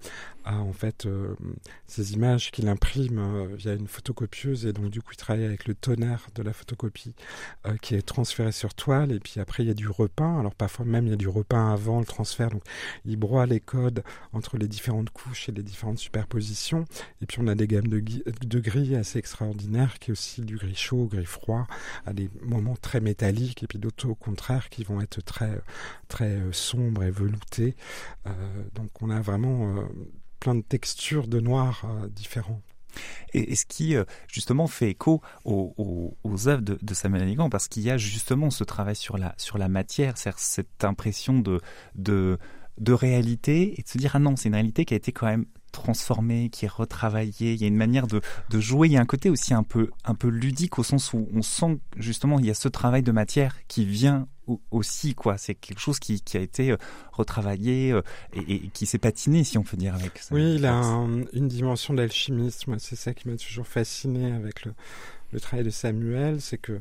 à 0.45 0.59
en 0.59 0.73
fait 0.73 1.07
euh, 1.07 1.35
ces 1.87 2.13
images 2.13 2.53
qu'il 2.53 2.69
imprime 2.69 3.19
euh, 3.19 3.57
via 3.57 3.73
une 3.75 3.89
photocopieuse. 3.89 4.67
Et 4.67 4.73
donc 4.73 4.91
du 4.91 5.01
coup 5.01 5.13
il 5.13 5.17
travaille 5.17 5.45
avec 5.45 5.67
le 5.67 5.75
tonnerre 5.75 6.29
de 6.35 6.43
la 6.43 6.53
photocopie 6.53 7.15
qui 7.83 7.95
est 7.95 8.03
transféré 8.03 8.53
sur 8.53 8.75
toile. 8.75 9.11
Et 9.11 9.19
puis 9.19 9.41
après 9.41 9.65
il 9.65 9.67
y 9.67 9.71
a 9.71 9.75
du 9.75 9.89
repeint. 9.89 10.39
Alors 10.39 10.55
parfois 10.55 10.85
même 10.85 11.07
il 11.07 11.11
y 11.11 11.15
a 11.15 11.17
du 11.17 11.29
repeint 11.29 11.73
avant 11.73 11.99
le 11.99 12.07
transfert. 12.07 12.51
Donc 12.51 12.63
il 13.07 13.17
broie 13.17 13.47
les 13.47 13.61
codes 13.61 14.05
entre 14.33 14.59
les 14.59 14.69
différentes 14.69 15.11
couches 15.11 15.49
et 15.49 15.53
les 15.53 15.63
différentes 15.63 15.99
superpositions. 15.99 16.85
Et 17.23 17.27
puis 17.27 17.39
on 17.41 17.49
a 17.49 17.55
des 17.55 17.67
gammes 17.67 17.89
de, 17.89 18.01
de 18.01 18.61
gris 18.61 18.95
assez 18.95 19.19
extraordinaires 19.19 19.99
qui 19.99 20.11
est 20.11 20.13
aussi 20.13 20.43
du 20.43 20.57
gris 20.57 20.77
chaud 20.77 21.07
gris 21.07 21.25
froid 21.25 21.67
à 22.05 22.13
des 22.13 22.31
moments 22.43 22.77
très 22.77 23.01
métalliques. 23.01 23.63
Et 23.63 23.67
puis 23.67 23.79
d'autres 23.79 24.09
au 24.09 24.15
contraire 24.15 24.69
qui 24.69 24.85
vont 24.85 25.01
être 25.01 25.23
très 25.25 25.61
très 26.09 26.39
sombre 26.67 27.05
et 27.05 27.11
velouté. 27.11 27.77
Euh, 28.27 28.31
donc 28.75 28.91
on 29.01 29.11
a 29.11 29.21
vraiment 29.21 29.77
euh, 29.77 29.83
plein 30.41 30.55
de 30.55 30.63
textures 30.63 31.29
de 31.29 31.41
noir 31.41 31.85
euh, 31.85 32.09
différents. 32.09 32.63
Et, 33.35 33.55
ce 33.57 33.67
qui 33.67 33.95
justement 34.27 34.67
fait 34.67 34.89
écho 34.89 35.21
aux, 35.45 36.15
œuvres 36.49 36.63
de, 36.63 36.95
Samuel 36.95 37.25
Aligan, 37.25 37.51
parce 37.51 37.69
qu'il 37.69 37.83
y 37.83 37.91
a 37.91 37.99
justement 37.99 38.49
ce 38.49 38.65
travail 38.65 38.97
sur 38.97 39.19
la 39.19 39.35
sur 39.37 39.59
la 39.59 39.69
matière, 39.69 40.15
cette 40.17 40.83
impression 40.83 41.43
de 41.95 42.39
de 42.79 42.93
réalité 42.93 43.79
et 43.79 43.83
de 43.83 43.89
se 43.89 43.99
dire 43.99 44.13
ah 44.15 44.19
non 44.19 44.37
c'est 44.37 44.49
une 44.49 44.55
réalité 44.55 44.85
qui 44.85 44.95
a 44.95 44.97
été 44.97 45.13
quand 45.13 45.27
même 45.27 45.47
transformée, 45.73 46.49
qui 46.51 46.65
est 46.65 46.69
retravaillée. 46.69 47.53
Il 47.53 47.61
y 47.61 47.65
a 47.65 47.67
une 47.67 47.77
manière 47.77 48.07
de, 48.07 48.23
de 48.49 48.61
jouer. 48.61 48.89
Il 48.89 48.93
y 48.93 48.97
a 48.97 49.01
un 49.01 49.07
côté 49.07 49.29
aussi 49.29 49.53
un 49.53 49.63
peu 49.63 49.91
un 50.05 50.15
peu 50.15 50.29
ludique 50.29 50.79
au 50.79 50.83
sens 50.83 51.13
où 51.13 51.29
on 51.35 51.43
sent 51.43 51.79
justement 51.97 52.39
il 52.39 52.47
y 52.47 52.51
a 52.51 52.55
ce 52.55 52.69
travail 52.69 53.03
de 53.03 53.13
matière 53.13 53.57
qui 53.69 53.85
vient 53.85 54.27
aussi 54.71 55.15
quoi 55.15 55.39
c'est 55.39 55.57
quelque 55.57 55.81
chose 55.81 55.99
qui, 55.99 56.21
qui, 56.21 56.37
a 56.37 56.41
été 56.41 56.71
euh, 56.71 56.77
retravaillé 57.11 57.91
euh, 57.91 58.03
et, 58.33 58.69
qui 58.69 58.87
s'est 58.87 58.99
patiné 58.99 59.43
si 59.43 59.59
on 59.59 59.65
peut 59.65 59.77
dire 59.77 59.93
avec 59.97 60.19
ça 60.19 60.33
oui 60.33 60.55
il 60.55 60.67
a 60.67 60.73
une 61.33 61.49
dimension 61.49 61.95
d'alchimisme 61.95 62.77
c'est 62.79 62.95
ça 62.95 63.13
qui 63.13 63.29
m'a 63.29 63.37
toujours 63.37 63.67
fasciné 63.67 64.31
avec 64.31 64.65
le, 64.65 64.73
le 65.33 65.41
travail 65.41 65.65
de 65.65 65.71
Samuel 65.71 66.41
c'est 66.41 66.59
que 66.59 66.81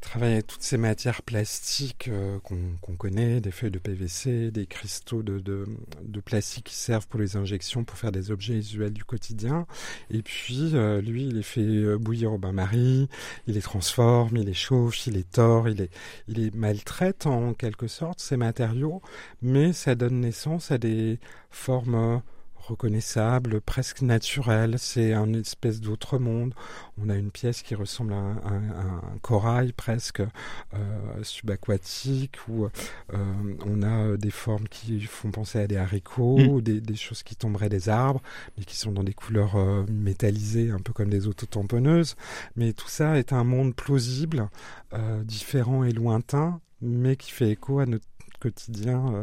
travaille 0.00 0.32
avec 0.34 0.46
toutes 0.46 0.62
ces 0.62 0.76
matières 0.76 1.22
plastiques 1.22 2.08
euh, 2.08 2.38
qu'on 2.40 2.96
connaît, 2.96 3.40
des 3.40 3.50
feuilles 3.50 3.70
de 3.70 3.78
PVC, 3.78 4.50
des 4.50 4.66
cristaux 4.66 5.22
de, 5.22 5.38
de, 5.38 6.20
plastique 6.20 6.64
qui 6.64 6.74
servent 6.74 7.06
pour 7.06 7.20
les 7.20 7.36
injections, 7.36 7.84
pour 7.84 7.96
faire 7.98 8.12
des 8.12 8.30
objets 8.30 8.54
visuels 8.54 8.92
du 8.92 9.04
quotidien. 9.04 9.66
Et 10.10 10.22
puis, 10.22 10.70
euh, 10.74 11.00
lui, 11.00 11.24
il 11.26 11.36
les 11.36 11.42
fait 11.42 11.60
euh, 11.60 11.98
bouillir 11.98 12.32
au 12.32 12.38
bain-marie, 12.38 13.08
il 13.46 13.54
les 13.54 13.62
transforme, 13.62 14.36
il 14.36 14.46
les 14.46 14.54
chauffe, 14.54 15.06
il 15.06 15.14
les 15.14 15.24
tord, 15.24 15.68
il 15.68 15.88
il 16.28 16.34
les 16.34 16.50
maltraite 16.50 17.26
en 17.26 17.54
quelque 17.54 17.86
sorte, 17.86 18.20
ces 18.20 18.36
matériaux, 18.36 19.02
mais 19.42 19.72
ça 19.72 19.94
donne 19.94 20.20
naissance 20.20 20.70
à 20.70 20.78
des 20.78 21.18
formes 21.50 22.22
reconnaissable, 22.68 23.60
presque 23.60 24.02
naturel. 24.02 24.76
C'est 24.78 25.12
un 25.12 25.32
espèce 25.32 25.80
d'autre 25.80 26.18
monde. 26.18 26.54
On 27.02 27.08
a 27.08 27.16
une 27.16 27.30
pièce 27.30 27.62
qui 27.62 27.74
ressemble 27.74 28.12
à 28.12 28.16
un, 28.16 29.18
corail 29.22 29.72
presque 29.72 30.20
euh, 30.20 31.22
subaquatique, 31.22 32.36
où 32.48 32.66
euh, 32.66 32.68
on 33.66 33.82
a 33.82 34.16
des 34.16 34.30
formes 34.30 34.68
qui 34.68 35.00
font 35.00 35.30
penser 35.30 35.58
à 35.58 35.66
des 35.66 35.76
haricots, 35.76 36.38
mm. 36.38 36.60
des, 36.60 36.96
choses 36.96 37.22
qui 37.22 37.36
tomberaient 37.36 37.68
des 37.68 37.88
arbres, 37.88 38.22
mais 38.56 38.64
qui 38.64 38.76
sont 38.76 38.92
dans 38.92 39.04
des 39.04 39.14
couleurs 39.14 39.56
euh, 39.56 39.84
métallisées, 39.90 40.70
un 40.70 40.78
peu 40.78 40.92
comme 40.92 41.10
des 41.10 41.26
autotamponneuses. 41.26 42.16
Mais 42.56 42.72
tout 42.72 42.88
ça 42.88 43.18
est 43.18 43.32
un 43.32 43.44
monde 43.44 43.74
plausible, 43.74 44.48
différent 45.24 45.84
et 45.84 45.92
lointain, 45.92 46.60
mais 46.80 47.16
qui 47.16 47.30
fait 47.30 47.50
écho 47.50 47.78
à 47.78 47.86
notre 47.86 48.06
quotidien 48.38 49.14
euh, 49.14 49.22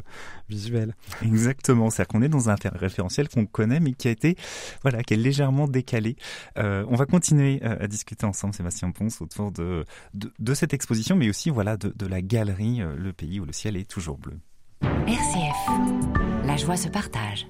visuel. 0.50 0.96
Exactement, 1.22 1.90
c'est-à-dire 1.90 2.08
qu'on 2.10 2.22
est 2.22 2.30
dans 2.30 2.50
un 2.50 2.56
référentiel 2.74 3.30
qu'on 3.30 3.46
connaît 3.46 3.80
mais 3.80 3.94
qui 3.94 4.08
a 4.08 4.12
été, 4.12 4.36
voilà, 4.82 5.04
qui 5.04 5.14
est 5.14 5.18
légèrement 5.18 5.68
décalé. 5.68 6.16
Euh, 6.58 6.86
on 6.90 6.96
va 6.96 7.06
continuer 7.06 7.62
euh, 7.64 7.78
à 7.80 7.88
discuter 7.88 8.26
ensemble, 8.26 8.54
Sébastien 8.54 8.92
Ponce, 8.92 9.22
autour 9.22 9.52
de, 9.52 9.86
de, 10.14 10.54
cette 10.54 10.74
exposition, 10.74 11.16
mais 11.16 11.30
aussi 11.30 11.50
voilà 11.50 11.78
de, 11.78 11.94
de 11.96 12.06
la 12.06 12.22
galerie 12.22 12.82
Le 12.98 13.14
pays 13.14 13.40
où 13.40 13.46
le 13.46 13.52
ciel 13.52 13.76
est 13.76 13.90
toujours 13.90 14.18
bleu. 14.18 14.40
RCF, 14.82 16.46
la 16.46 16.58
joie 16.58 16.78
se 16.78 16.88
partage. 16.88 17.48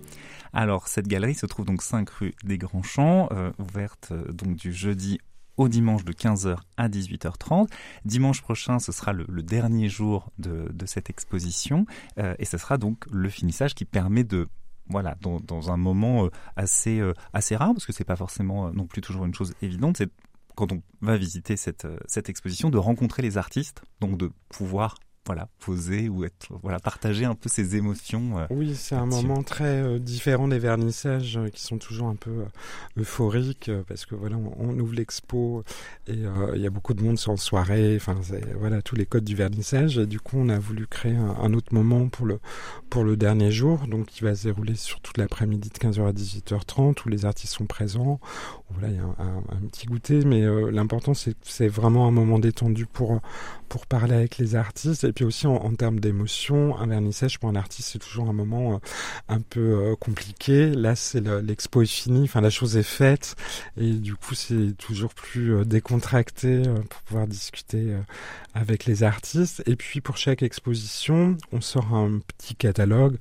Alors, 0.53 0.87
cette 0.87 1.07
galerie 1.07 1.35
se 1.35 1.45
trouve 1.45 1.65
donc 1.65 1.81
5 1.81 2.09
rue 2.09 2.33
des 2.43 2.57
Grands 2.57 2.83
Champs, 2.83 3.29
ouverte 3.59 4.13
donc 4.31 4.55
du 4.55 4.73
jeudi 4.73 5.19
au 5.57 5.67
dimanche 5.67 6.03
de 6.03 6.13
15h 6.13 6.57
à 6.77 6.89
18h30. 6.89 7.69
Dimanche 8.03 8.41
prochain, 8.41 8.79
ce 8.79 8.91
sera 8.91 9.13
le, 9.13 9.25
dernier 9.43 9.89
jour 9.89 10.31
de, 10.37 10.67
cette 10.85 11.09
exposition 11.09 11.85
euh, 12.19 12.35
et 12.39 12.45
ce 12.45 12.57
sera 12.57 12.77
donc 12.77 13.05
le 13.11 13.29
finissage 13.29 13.73
qui 13.73 13.85
permet 13.85 14.23
de 14.23 14.47
voilà, 14.87 15.15
dans, 15.21 15.71
un 15.71 15.77
moment 15.77 16.25
euh, 16.25 16.29
assez, 16.55 16.99
euh, 16.99 17.13
assez 17.33 17.55
rare, 17.55 17.73
parce 17.73 17.87
que 17.87 17.93
c'est 17.93 18.03
pas 18.03 18.15
forcément 18.15 18.71
non 18.71 18.85
plus 18.85 19.01
toujours 19.01 19.25
une 19.25 19.33
chose 19.33 19.55
évidente, 19.63 19.97
c'est 19.97 20.11
quand 20.55 20.71
on 20.71 20.81
va 21.01 21.17
visiter 21.17 21.57
cette, 21.57 21.87
cette 22.05 22.29
exposition, 22.29 22.69
de 22.69 22.77
rencontrer 22.77 23.21
les 23.21 23.37
artistes, 23.37 23.81
donc 23.99 24.17
de 24.17 24.31
pouvoir 24.49 24.95
voilà, 25.25 25.47
poser 25.59 26.07
ou 26.07 26.23
être, 26.23 26.49
voilà, 26.61 26.79
partager 26.79 27.25
un 27.25 27.33
peu 27.33 27.49
ses 27.49 27.75
émotions. 27.75 28.37
Euh, 28.37 28.45
oui, 28.51 28.75
c'est 28.75 28.95
un 28.95 29.07
moment 29.07 29.41
très 29.41 29.81
euh, 29.81 29.97
différent 29.97 30.47
des 30.47 30.59
vernissages 30.59 31.37
euh, 31.37 31.49
qui 31.49 31.63
sont 31.63 31.79
toujours 31.79 32.07
un 32.07 32.15
peu 32.15 32.45
euphoriques 32.97 33.71
parce 33.87 34.05
que 34.05 34.13
voilà, 34.13 34.37
on, 34.37 34.77
ouvre 34.77 34.93
l'expo 34.93 35.63
et 36.07 36.13
il 36.53 36.61
y 36.61 36.67
a 36.67 36.69
beaucoup 36.69 36.93
de 36.93 37.01
monde 37.01 37.17
sur 37.17 37.37
soirée. 37.39 37.95
Enfin, 37.95 38.15
voilà, 38.59 38.81
tous 38.81 38.95
les 38.95 39.05
codes 39.05 39.23
du 39.23 39.35
vernissage. 39.35 39.97
Et 39.97 40.05
du 40.05 40.19
coup, 40.19 40.37
on 40.37 40.49
a 40.49 40.59
voulu 40.59 40.85
créer 40.85 41.15
un, 41.15 41.53
autre 41.53 41.73
moment 41.73 42.07
pour 42.07 42.25
le 42.25 42.39
pour 42.89 43.03
le 43.03 43.17
dernier 43.17 43.51
jour, 43.51 43.87
donc 43.87 44.07
qui 44.07 44.23
va 44.23 44.35
se 44.35 44.43
dérouler 44.43 44.75
sur 44.75 44.99
toute 45.01 45.17
l'après-midi 45.17 45.69
de 45.69 45.77
15h 45.77 46.07
à 46.07 46.11
18h30 46.11 47.05
où 47.05 47.09
les 47.09 47.25
artistes 47.25 47.53
sont 47.53 47.65
présents. 47.65 48.19
Voilà, 48.69 48.89
il 48.89 48.95
y 48.95 48.99
a 48.99 49.03
un, 49.03 49.43
un, 49.49 49.67
petit 49.67 49.87
goûter, 49.87 50.23
mais 50.25 50.41
l'important 50.71 51.13
c'est 51.13 51.35
c'est 51.41 51.67
vraiment 51.67 52.07
un 52.07 52.11
moment 52.11 52.39
détendu 52.39 52.85
pour 52.85 53.21
pour 53.69 53.87
parler 53.87 54.13
avec 54.13 54.37
les 54.37 54.55
artistes. 54.55 55.03
Et 55.03 55.13
puis 55.15 55.23
aussi 55.23 55.47
en, 55.47 55.73
termes 55.75 55.99
d'émotion, 55.99 56.77
un 56.77 56.87
vernissage 56.87 57.39
pour 57.39 57.49
un 57.49 57.55
artiste, 57.55 57.89
c'est 57.93 57.99
toujours 57.99 58.29
un 58.29 58.33
moment 58.33 58.75
euh, 58.75 58.77
un 59.29 59.39
peu 59.39 59.61
euh, 59.61 59.95
compliqué. 59.95 60.69
Là, 60.69 60.95
c'est 60.95 61.21
l'expo 61.21 61.81
est 61.81 61.85
finie, 61.85 62.23
enfin 62.25 62.41
la 62.41 62.49
chose 62.49 62.75
est 62.75 62.83
faite, 62.83 63.35
et 63.77 63.93
du 63.93 64.15
coup, 64.15 64.35
c'est 64.35 64.75
toujours 64.77 65.13
plus 65.13 65.55
euh, 65.55 65.63
décontracté 65.63 66.63
pour 66.89 67.01
pouvoir 67.03 67.27
discuter 67.27 67.95
avec 68.53 68.85
les 68.85 69.03
artistes. 69.03 69.63
Et 69.67 69.77
puis 69.77 70.01
pour 70.01 70.17
chaque 70.17 70.43
exposition, 70.43 71.37
on 71.53 71.61
sort 71.61 71.93
un 71.93 72.19
petit 72.19 72.55
catalogue, 72.55 73.17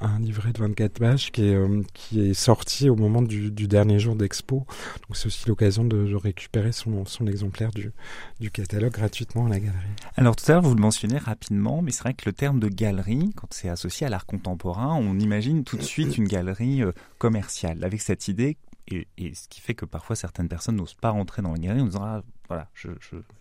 un 0.00 0.18
livret 0.18 0.52
de 0.52 0.58
24 0.58 0.98
pages 0.98 1.30
qui 1.30 1.44
est, 1.44 1.58
qui 1.94 2.30
est 2.30 2.34
sorti 2.34 2.90
au 2.90 2.96
moment 2.96 3.22
du, 3.22 3.50
dernier 3.50 4.00
jour 4.00 4.16
d'expo. 4.16 4.66
Donc 5.06 5.16
c'est 5.16 5.26
aussi 5.26 5.48
l'occasion 5.48 5.84
de, 5.84 6.14
récupérer 6.16 6.72
son, 6.72 7.04
exemplaire 7.26 7.70
du, 7.70 7.92
du 8.40 8.50
catalogue 8.50 8.92
gratuitement 8.92 9.46
à 9.46 9.50
la 9.50 9.60
galerie. 9.60 9.76
Alors 10.16 10.34
tout 10.34 10.44
à 10.50 10.54
l'heure, 10.54 10.62
vous 10.62 10.74
le 10.74 10.80
mentionnez 10.80 11.18
rapidement, 11.36 11.82
mais 11.82 11.90
c'est 11.90 12.02
vrai 12.02 12.14
que 12.14 12.24
le 12.24 12.32
terme 12.32 12.60
de 12.60 12.68
galerie, 12.68 13.30
quand 13.36 13.52
c'est 13.52 13.68
associé 13.68 14.06
à 14.06 14.10
l'art 14.10 14.24
contemporain, 14.24 14.94
on 14.94 15.18
imagine 15.18 15.64
tout 15.64 15.76
de 15.76 15.82
suite 15.94 16.16
une 16.16 16.26
galerie 16.26 16.82
euh, 16.82 16.92
commerciale, 17.18 17.84
avec 17.84 18.00
cette 18.00 18.28
idée, 18.28 18.56
et, 18.88 19.06
ce 19.34 19.48
qui 19.48 19.60
fait 19.60 19.74
que 19.74 19.84
parfois 19.84 20.16
certaines 20.16 20.48
personnes 20.48 20.76
n'osent 20.76 20.94
pas 20.94 21.10
rentrer 21.10 21.42
dans 21.42 21.52
la 21.52 21.58
galerie 21.58 21.82
en 21.82 21.86
disant 21.86 22.04
ah, 22.04 22.22
voilà, 22.48 22.68
je, 22.72 22.88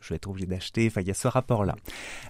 vais 0.09 0.15
être 0.15 0.27
obligé 0.27 0.47
d'acheter. 0.47 0.87
Enfin, 0.87 1.01
il 1.01 1.07
y 1.07 1.11
a 1.11 1.13
ce 1.13 1.27
rapport-là. 1.27 1.75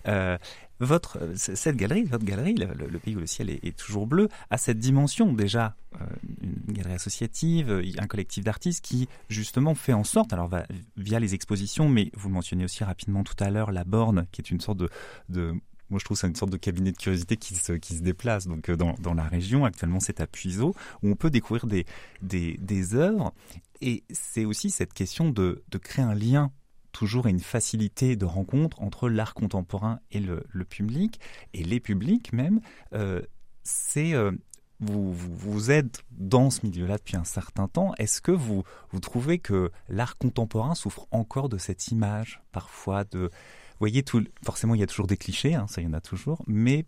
Euh, 0.08 0.38
votre 0.79 1.20
cette 1.36 1.77
galerie, 1.77 2.03
votre 2.03 2.25
galerie, 2.25 2.55
le, 2.55 3.00
pays 3.00 3.15
où 3.15 3.20
le 3.20 3.27
ciel 3.27 3.50
est, 3.50 3.77
toujours 3.77 4.08
bleu, 4.08 4.29
a 4.50 4.58
cette 4.58 4.79
dimension 4.79 5.34
déjà 5.34 5.75
euh, 5.96 6.05
une 6.41 6.74
galerie 6.74 6.94
associative, 6.94 7.72
euh, 7.72 7.84
un 7.98 8.08
collectif 8.08 8.44
d'artistes 8.44 8.84
qui 8.84 9.08
justement 9.29 9.75
fait 9.75 9.94
en 9.94 10.03
sorte, 10.03 10.34
alors 10.34 10.50
via 10.98 11.20
les 11.20 11.34
expositions, 11.34 11.89
mais 11.89 12.12
vous 12.15 12.29
mentionnez 12.29 12.65
aussi 12.65 12.84
rapidement 12.84 13.24
tout 13.24 13.36
à 13.39 13.50
l'heure, 13.50 13.72
la 13.72 13.84
borne, 13.84 14.25
qui 14.32 14.41
est 14.41 14.51
une 14.51 14.62
sorte 14.62 14.77
de, 14.77 14.89
de 15.29 15.53
moi, 15.89 16.00
je 16.00 16.05
trouve 16.05 16.17
c'est 16.17 16.27
une 16.27 16.36
sorte 16.36 16.51
de 16.51 16.58
cabinet 16.58 16.91
de 16.91 16.98
curiosité 16.98 17.38
qui 17.38 17.53
se, 17.55 17.74
qui 17.74 17.96
se 17.96 18.01
déplace. 18.01 18.48
Donc, 18.48 18.72
dans, 18.72 18.96
dans 19.00 19.13
la 19.13 19.24
région, 19.24 19.65
actuellement, 19.65 20.00
c'est 20.00 20.20
à 20.20 20.25
Puiseau, 20.25 20.75
où 21.03 21.10
on 21.10 21.15
peut 21.15 21.29
découvrir 21.29 21.67
des, 21.67 21.86
des, 22.22 22.58
des 22.60 22.96
œuvres. 22.96 23.34
Et 23.82 24.03
c'est 24.10 24.46
aussi 24.46 24.72
cette 24.72 24.94
question 24.94 25.29
de, 25.29 25.63
de 25.70 25.77
créer 25.77 26.03
un 26.03 26.15
lien 26.15 26.51
toujours 26.96 27.28
une 27.28 27.42
facilité 27.42 28.16
de 28.16 28.24
rencontre 28.24 28.82
entre 28.82 29.10
l'art 29.10 29.34
contemporain 29.34 30.00
et 30.12 30.22
le, 30.22 30.46
public, 30.64 31.20
et 31.54 31.62
les 31.62 31.82
publics 31.82 32.32
même. 32.32 32.62
Euh, 32.94 33.22
c'est 33.64 34.14
euh, 34.14 34.32
vous, 34.80 35.14
vous, 35.14 35.72
êtes 35.72 36.04
dans 36.12 36.50
ce 36.50 36.66
milieu-là 36.66 36.98
depuis 36.98 37.18
un 37.18 37.25
certain 37.25 37.68
temps. 37.68 37.94
Est-ce 37.98 38.22
que 38.22 38.32
vous, 38.32 38.64
vous 38.92 39.00
trouvez 39.02 39.40
que 39.40 39.72
l'art 39.90 40.18
contemporain 40.18 40.74
souffre 40.74 41.06
encore 41.12 41.50
de 41.50 41.58
cette 41.58 41.90
image, 41.90 42.42
parfois 42.54 43.04
de... 43.04 43.25
Vous 43.28 43.80
voyez, 43.80 44.04
tout, 44.04 44.24
forcément, 44.46 44.74
il 44.74 44.80
y 44.80 44.84
a 44.84 44.88
toujours 44.88 45.08
des 45.08 45.18
clichés, 45.18 45.54
hein, 45.54 45.68
ça, 45.68 45.82
il 45.82 45.86
y 45.86 45.88
en 45.88 45.94
a 45.94 46.02
toujours, 46.02 46.44
mais 46.48 46.86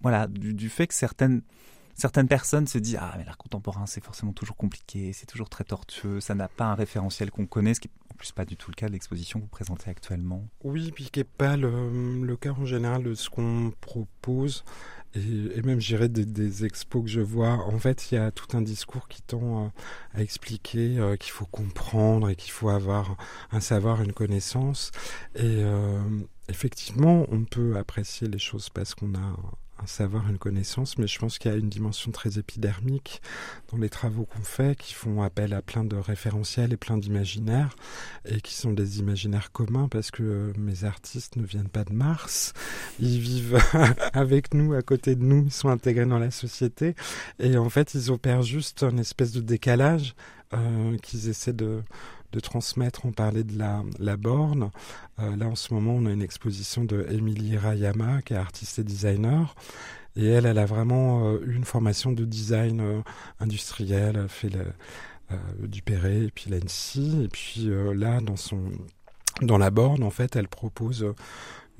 voilà, 0.00 0.26
du, 0.26 0.70
fait 0.70 0.86
que 0.86 0.94
certaines, 0.94 1.42
certaines 1.94 2.28
personnes 2.28 2.66
se 2.66 2.78
disent 2.78 2.98
Ah, 3.00 3.14
mais 3.18 3.24
l'art 3.24 3.38
contemporain, 3.38 3.86
c'est 3.86 4.02
forcément 4.02 4.32
toujours 4.32 4.56
compliqué, 4.56 5.12
c'est 5.12 5.26
toujours 5.26 5.48
très 5.48 5.64
tortueux, 5.64 6.20
ça 6.20 6.34
n'a 6.34 6.48
pas 6.48 6.66
un 6.66 6.74
référentiel 6.74 7.30
qu'on 7.30 7.46
connaît, 7.46 7.74
ce 7.74 7.80
qui 7.80 7.90
plus 8.20 8.32
pas 8.32 8.44
du 8.44 8.54
tout 8.54 8.70
le 8.70 8.74
cas 8.74 8.86
de 8.86 8.92
l'exposition 8.92 9.38
que 9.38 9.44
vous 9.44 9.50
présentez 9.50 9.88
actuellement. 9.88 10.46
Oui, 10.62 10.92
puis 10.92 11.08
qui 11.10 11.20
n'est 11.20 11.24
pas 11.24 11.56
le, 11.56 12.22
le, 12.22 12.36
cas 12.36 12.50
en 12.50 12.66
général 12.66 13.02
de 13.02 13.14
ce 13.14 13.30
qu'on 13.30 13.72
propose. 13.80 14.62
Et, 15.14 15.62
même, 15.62 15.80
j'irais 15.80 16.10
des, 16.10 16.64
expos 16.66 17.02
que 17.02 17.08
je 17.08 17.22
vois. 17.22 17.66
En 17.66 17.78
fait, 17.78 18.12
il 18.12 18.16
y 18.16 18.18
a 18.18 18.30
tout 18.30 18.54
un 18.54 18.60
discours 18.60 19.08
qui 19.08 19.22
tend 19.22 19.72
à, 20.14 20.18
à 20.18 20.22
expliquer 20.22 20.98
euh, 20.98 21.16
qu'il 21.16 21.32
faut 21.32 21.46
comprendre 21.46 22.28
et 22.28 22.36
qu'il 22.36 22.52
faut 22.52 22.68
avoir 22.68 23.16
un 23.52 23.60
savoir, 23.60 24.02
une 24.02 24.12
connaissance. 24.12 24.92
Et 25.34 25.62
euh, 25.64 26.02
effectivement, 26.50 27.24
on 27.30 27.44
peut 27.44 27.78
apprécier 27.78 28.28
les 28.28 28.38
choses 28.38 28.68
parce 28.68 28.94
qu'on 28.94 29.14
a 29.14 29.36
un 29.82 29.86
savoir, 29.86 30.28
une 30.28 30.38
connaissance, 30.38 30.98
mais 30.98 31.06
je 31.06 31.18
pense 31.18 31.38
qu'il 31.38 31.50
y 31.50 31.54
a 31.54 31.56
une 31.56 31.68
dimension 31.68 32.10
très 32.10 32.38
épidermique 32.38 33.22
dans 33.70 33.78
les 33.78 33.88
travaux 33.88 34.24
qu'on 34.24 34.42
fait, 34.42 34.76
qui 34.78 34.94
font 34.94 35.22
appel 35.22 35.54
à 35.54 35.62
plein 35.62 35.84
de 35.84 35.96
référentiels 35.96 36.72
et 36.72 36.76
plein 36.76 36.98
d'imaginaires, 36.98 37.76
et 38.24 38.40
qui 38.40 38.54
sont 38.54 38.72
des 38.72 38.98
imaginaires 38.98 39.52
communs 39.52 39.88
parce 39.88 40.10
que 40.10 40.22
euh, 40.22 40.52
mes 40.58 40.84
artistes 40.84 41.36
ne 41.36 41.44
viennent 41.44 41.68
pas 41.68 41.84
de 41.84 41.92
Mars, 41.92 42.52
ils 42.98 43.18
vivent 43.20 43.58
avec 44.12 44.54
nous, 44.54 44.74
à 44.74 44.82
côté 44.82 45.14
de 45.14 45.22
nous, 45.22 45.44
ils 45.44 45.52
sont 45.52 45.68
intégrés 45.68 46.06
dans 46.06 46.18
la 46.18 46.30
société, 46.30 46.94
et 47.38 47.56
en 47.56 47.70
fait 47.70 47.94
ils 47.94 48.10
opèrent 48.10 48.42
juste 48.42 48.82
une 48.82 48.98
espèce 48.98 49.32
de 49.32 49.40
décalage 49.40 50.14
euh, 50.52 50.96
qu'ils 50.98 51.28
essaient 51.28 51.52
de 51.52 51.82
de 52.32 52.40
transmettre. 52.40 53.06
On 53.06 53.12
parlait 53.12 53.44
de 53.44 53.58
la, 53.58 53.82
la 53.98 54.16
borne. 54.16 54.70
là, 55.18 55.46
en 55.46 55.54
ce 55.54 55.74
moment, 55.74 55.94
on 55.94 56.06
a 56.06 56.10
une 56.10 56.22
exposition 56.22 56.84
de 56.84 57.06
Emily 57.10 57.56
Rayama, 57.56 58.22
qui 58.22 58.34
est 58.34 58.36
artiste 58.36 58.78
et 58.78 58.84
designer. 58.84 59.54
Et 60.16 60.26
elle, 60.26 60.46
elle 60.46 60.58
a 60.58 60.66
vraiment 60.66 61.36
eu 61.38 61.54
une 61.54 61.64
formation 61.64 62.12
de 62.12 62.24
design 62.24 63.02
industriel, 63.38 64.16
elle 64.16 64.28
fait 64.28 64.50
du 65.60 65.82
Perret 65.82 66.24
et 66.24 66.30
puis 66.30 66.50
l'ANSI. 66.50 67.22
Et 67.24 67.28
puis 67.28 67.70
là, 67.94 68.20
dans 68.20 68.36
son 68.36 68.60
dans 69.42 69.58
la 69.58 69.70
borne, 69.70 70.02
en 70.02 70.10
fait, 70.10 70.36
elle 70.36 70.48
propose 70.48 71.06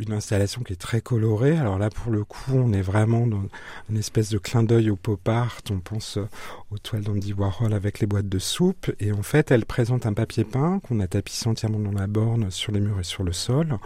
une 0.00 0.12
installation 0.14 0.62
qui 0.62 0.72
est 0.72 0.80
très 0.80 1.00
colorée. 1.00 1.56
Alors 1.56 1.78
là, 1.78 1.90
pour 1.90 2.10
le 2.10 2.24
coup, 2.24 2.52
on 2.54 2.72
est 2.72 2.80
vraiment 2.80 3.26
dans 3.26 3.42
une 3.90 3.98
espèce 3.98 4.30
de 4.30 4.38
clin 4.38 4.62
d'œil 4.62 4.90
au 4.90 4.96
pop 4.96 5.28
art. 5.28 5.58
On 5.70 5.78
pense 5.78 6.16
euh, 6.16 6.26
aux 6.70 6.78
toiles 6.78 7.02
d'Andy 7.02 7.34
Warhol 7.34 7.74
avec 7.74 8.00
les 8.00 8.06
boîtes 8.06 8.28
de 8.28 8.38
soupe. 8.38 8.90
Et 8.98 9.12
en 9.12 9.22
fait, 9.22 9.50
elle 9.50 9.66
présente 9.66 10.06
un 10.06 10.14
papier 10.14 10.44
peint 10.44 10.80
qu'on 10.80 11.00
a 11.00 11.06
tapissé 11.06 11.48
entièrement 11.48 11.78
dans 11.78 11.92
la 11.92 12.06
borne, 12.06 12.50
sur 12.50 12.72
les 12.72 12.80
murs 12.80 12.98
et 12.98 13.04
sur 13.04 13.24
le 13.24 13.32
sol. 13.32 13.78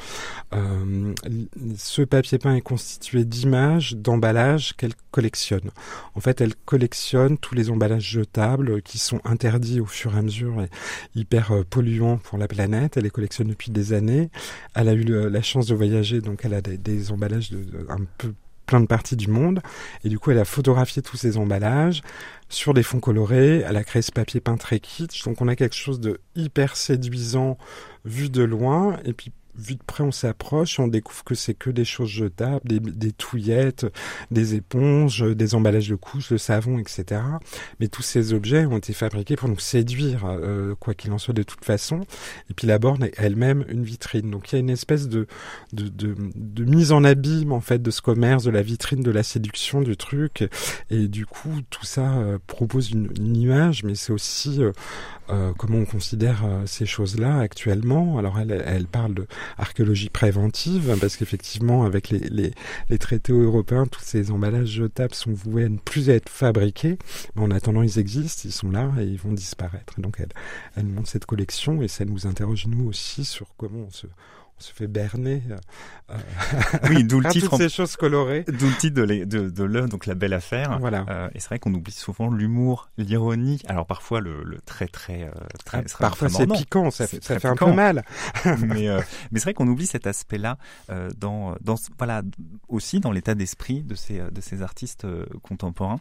Euh, 0.54 1.12
ce 1.76 2.02
papier 2.02 2.38
peint 2.38 2.54
est 2.54 2.60
constitué 2.60 3.24
d'images, 3.24 3.96
d'emballages 3.96 4.76
qu'elle 4.76 4.94
collectionne. 5.10 5.70
En 6.14 6.20
fait, 6.20 6.40
elle 6.40 6.54
collectionne 6.54 7.38
tous 7.38 7.54
les 7.54 7.70
emballages 7.70 8.08
jetables 8.08 8.82
qui 8.82 8.98
sont 8.98 9.20
interdits 9.24 9.80
au 9.80 9.86
fur 9.86 10.14
et 10.14 10.18
à 10.18 10.22
mesure 10.22 10.60
et 10.60 10.70
hyper 11.14 11.52
euh, 11.52 11.64
polluants 11.64 12.18
pour 12.18 12.38
la 12.38 12.46
planète. 12.46 12.96
Elle 12.96 13.04
les 13.04 13.10
collectionne 13.10 13.48
depuis 13.48 13.72
des 13.72 13.92
années. 13.92 14.30
Elle 14.74 14.88
a 14.88 14.92
eu 14.94 15.04
la 15.04 15.42
chance 15.42 15.66
de 15.66 15.74
voyager 15.74 16.03
donc 16.12 16.44
elle 16.44 16.54
a 16.54 16.60
des, 16.60 17.10
emballages 17.10 17.50
de, 17.50 17.86
un 17.88 18.04
peu 18.18 18.34
plein 18.66 18.80
de 18.80 18.86
parties 18.86 19.16
du 19.16 19.28
monde. 19.28 19.60
Et 20.04 20.08
du 20.08 20.18
coup, 20.18 20.30
elle 20.30 20.38
a 20.38 20.44
photographié 20.44 21.02
tous 21.02 21.16
ces 21.16 21.36
emballages 21.36 22.02
sur 22.48 22.74
des 22.74 22.82
fonds 22.82 23.00
colorés. 23.00 23.58
Elle 23.66 23.76
a 23.76 23.84
créé 23.84 24.02
ce 24.02 24.12
papier 24.12 24.40
peint 24.40 24.56
très 24.56 24.80
kitsch. 24.80 25.24
Donc 25.24 25.40
on 25.40 25.48
a 25.48 25.56
quelque 25.56 25.76
chose 25.76 26.00
de 26.00 26.20
hyper 26.34 26.76
séduisant 26.76 27.58
vu 28.04 28.30
de 28.30 28.42
loin. 28.42 28.98
Et 29.04 29.12
puis 29.12 29.32
vu 29.56 29.74
de 29.76 29.82
près, 29.82 30.04
on 30.04 30.12
s'approche, 30.12 30.78
on 30.78 30.88
découvre 30.88 31.24
que 31.24 31.34
c'est 31.34 31.54
que 31.54 31.70
des 31.70 31.84
choses 31.84 32.08
jetables, 32.08 32.60
des, 32.64 32.80
des, 32.80 33.12
touillettes, 33.12 33.86
des 34.30 34.54
éponges, 34.54 35.22
des 35.22 35.54
emballages 35.54 35.88
de 35.88 35.96
couches, 35.96 36.32
de 36.32 36.36
savon, 36.36 36.78
etc. 36.78 37.20
Mais 37.80 37.88
tous 37.88 38.02
ces 38.02 38.32
objets 38.32 38.66
ont 38.66 38.78
été 38.78 38.92
fabriqués 38.92 39.36
pour 39.36 39.48
nous 39.48 39.58
séduire, 39.58 40.24
euh, 40.26 40.74
quoi 40.74 40.94
qu'il 40.94 41.12
en 41.12 41.18
soit 41.18 41.34
de 41.34 41.42
toute 41.42 41.64
façon. 41.64 42.00
Et 42.50 42.54
puis 42.54 42.66
la 42.66 42.78
borne 42.78 43.04
est 43.04 43.14
elle-même 43.16 43.64
une 43.68 43.84
vitrine. 43.84 44.30
Donc 44.30 44.52
il 44.52 44.54
y 44.54 44.56
a 44.56 44.60
une 44.60 44.70
espèce 44.70 45.08
de, 45.08 45.26
de, 45.72 45.88
de, 45.88 46.14
de, 46.34 46.64
mise 46.64 46.92
en 46.92 47.04
abîme, 47.04 47.52
en 47.52 47.60
fait, 47.60 47.82
de 47.82 47.90
ce 47.90 48.02
commerce, 48.02 48.44
de 48.44 48.50
la 48.50 48.62
vitrine, 48.62 49.02
de 49.02 49.10
la 49.10 49.22
séduction 49.22 49.80
du 49.80 49.96
truc. 49.96 50.44
Et 50.90 51.08
du 51.08 51.26
coup, 51.26 51.60
tout 51.70 51.84
ça 51.84 52.14
euh, 52.14 52.38
propose 52.46 52.90
une, 52.90 53.10
une, 53.16 53.36
image, 53.36 53.84
mais 53.84 53.94
c'est 53.94 54.12
aussi 54.12 54.62
euh, 54.62 54.72
euh 55.30 55.52
comment 55.56 55.78
on 55.78 55.84
considère 55.84 56.42
euh, 56.44 56.62
ces 56.66 56.86
choses-là 56.86 57.38
actuellement. 57.38 58.18
Alors 58.18 58.38
elle, 58.38 58.62
elle 58.66 58.86
parle 58.86 59.14
de 59.14 59.26
archéologie 59.58 60.10
préventive, 60.10 60.96
parce 61.00 61.16
qu'effectivement, 61.16 61.84
avec 61.84 62.10
les, 62.10 62.52
les, 62.88 62.98
traités 62.98 63.32
européens, 63.32 63.86
tous 63.86 64.02
ces 64.02 64.30
emballages 64.30 64.68
jetables 64.68 65.14
sont 65.14 65.32
voués 65.32 65.64
à 65.64 65.68
ne 65.68 65.78
plus 65.78 66.08
être 66.10 66.28
fabriqués. 66.28 66.98
Mais 67.34 67.42
en 67.42 67.50
attendant, 67.50 67.82
ils 67.82 67.98
existent, 67.98 68.42
ils 68.44 68.52
sont 68.52 68.70
là 68.70 68.90
et 69.00 69.04
ils 69.04 69.18
vont 69.18 69.32
disparaître. 69.32 70.00
donc, 70.00 70.16
elle, 70.20 70.32
elle 70.76 70.86
montre 70.86 71.08
cette 71.08 71.26
collection 71.26 71.82
et 71.82 71.88
ça 71.88 72.04
nous 72.04 72.26
interroge, 72.26 72.66
nous 72.66 72.86
aussi, 72.86 73.24
sur 73.24 73.48
comment 73.56 73.86
on 73.86 73.90
se, 73.90 74.06
on 74.56 74.62
se 74.62 74.72
fait 74.72 74.86
berner. 74.86 75.42
Euh, 76.10 76.16
oui, 76.88 77.04
d'où 77.04 77.20
le 77.20 77.28
titre. 77.30 77.50
Toutes 77.50 77.58
ces 77.58 77.68
choses 77.68 77.96
colorées. 77.96 78.44
D'où 78.46 78.66
le 78.66 78.76
titre 78.76 78.94
de, 79.02 79.24
de, 79.24 79.48
de 79.48 79.64
l'œuvre, 79.64 79.88
donc 79.88 80.06
la 80.06 80.14
belle 80.14 80.32
affaire. 80.32 80.78
Voilà. 80.78 81.04
Euh, 81.08 81.28
et 81.34 81.40
c'est 81.40 81.48
vrai 81.48 81.58
qu'on 81.58 81.74
oublie 81.74 81.92
souvent 81.92 82.30
l'humour, 82.30 82.88
l'ironie. 82.96 83.60
Alors 83.66 83.86
parfois 83.86 84.20
le, 84.20 84.42
le 84.44 84.58
très 84.60 84.86
très 84.86 85.24
euh, 85.24 85.30
très. 85.64 85.78
Ah, 85.78 85.96
parfois 85.98 86.28
c'est 86.28 86.46
piquant, 86.46 86.90
ça, 86.90 87.06
fait, 87.06 87.22
ça 87.22 87.38
fait 87.40 87.48
un 87.48 87.56
peu 87.56 87.72
mal. 87.72 88.04
mais 88.60 88.88
euh, 88.88 89.00
mais 89.32 89.40
c'est 89.40 89.46
vrai 89.46 89.54
qu'on 89.54 89.68
oublie 89.68 89.86
cet 89.86 90.06
aspect-là 90.06 90.58
euh, 90.90 91.10
dans 91.18 91.56
dans 91.60 91.76
voilà 91.98 92.22
aussi 92.68 93.00
dans 93.00 93.10
l'état 93.10 93.34
d'esprit 93.34 93.82
de 93.82 93.94
ces 93.94 94.20
de 94.30 94.40
ces 94.40 94.62
artistes 94.62 95.06
contemporains. 95.42 96.00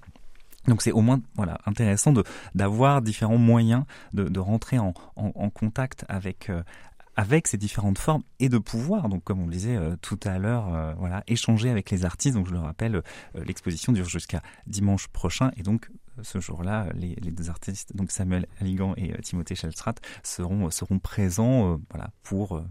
Donc 0.68 0.82
c'est 0.82 0.92
au 0.92 1.02
moins 1.02 1.20
voilà 1.36 1.58
intéressant 1.66 2.14
de 2.14 2.24
d'avoir 2.56 3.02
différents 3.02 3.38
moyens 3.38 3.84
de, 4.14 4.24
de 4.24 4.40
rentrer 4.40 4.80
en, 4.80 4.94
en, 5.16 5.32
en 5.36 5.50
contact 5.50 6.06
avec 6.08 6.50
euh, 6.50 6.64
avec 7.16 7.48
ces 7.48 7.58
différentes 7.58 7.98
formes 7.98 8.24
et 8.40 8.50
de 8.50 8.58
pouvoir, 8.58 9.10
donc 9.10 9.24
comme 9.24 9.42
on 9.42 9.46
le 9.46 9.52
disait 9.52 9.76
euh, 9.76 9.96
tout 10.02 10.20
à 10.24 10.40
l'heure, 10.40 10.74
euh, 10.74 10.94
voilà, 10.98 11.24
échanger 11.28 11.70
avec 11.70 11.92
les 11.92 12.06
artistes. 12.06 12.36
Donc 12.36 12.48
je 12.48 12.54
le 12.54 12.60
rappelle, 12.60 12.96
euh, 12.96 13.02
l'exposition 13.46 13.92
dure 13.92 14.10
jusqu'à 14.10 14.42
dimanche 14.68 15.08
prochain 15.08 15.52
et 15.58 15.64
donc 15.64 15.90
ce 16.22 16.40
jour-là, 16.40 16.88
les, 16.94 17.16
deux 17.16 17.50
artistes, 17.50 17.96
donc 17.96 18.12
Samuel 18.12 18.46
Aligan 18.62 18.94
et 18.98 19.20
Timothée 19.24 19.56
Schellstrat, 19.56 19.96
seront 20.22 20.70
seront 20.70 21.00
présents, 21.00 21.80
voilà, 21.90 22.12
pour 22.22 22.64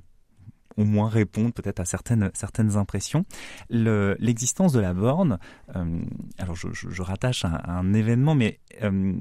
au 0.76 0.84
moins 0.84 1.08
répondre 1.08 1.52
peut-être 1.52 1.80
à 1.80 1.84
certaines 1.84 2.30
certaines 2.34 2.76
impressions. 2.76 3.24
L'existence 3.70 4.72
de 4.72 4.80
la 4.80 4.94
borne, 4.94 5.38
euh, 5.76 6.02
alors 6.38 6.56
je, 6.56 7.02
rattache 7.02 7.44
à, 7.44 7.70
un 7.70 7.92
événement, 7.94 8.34
mais 8.34 8.60
euh, 8.82 9.14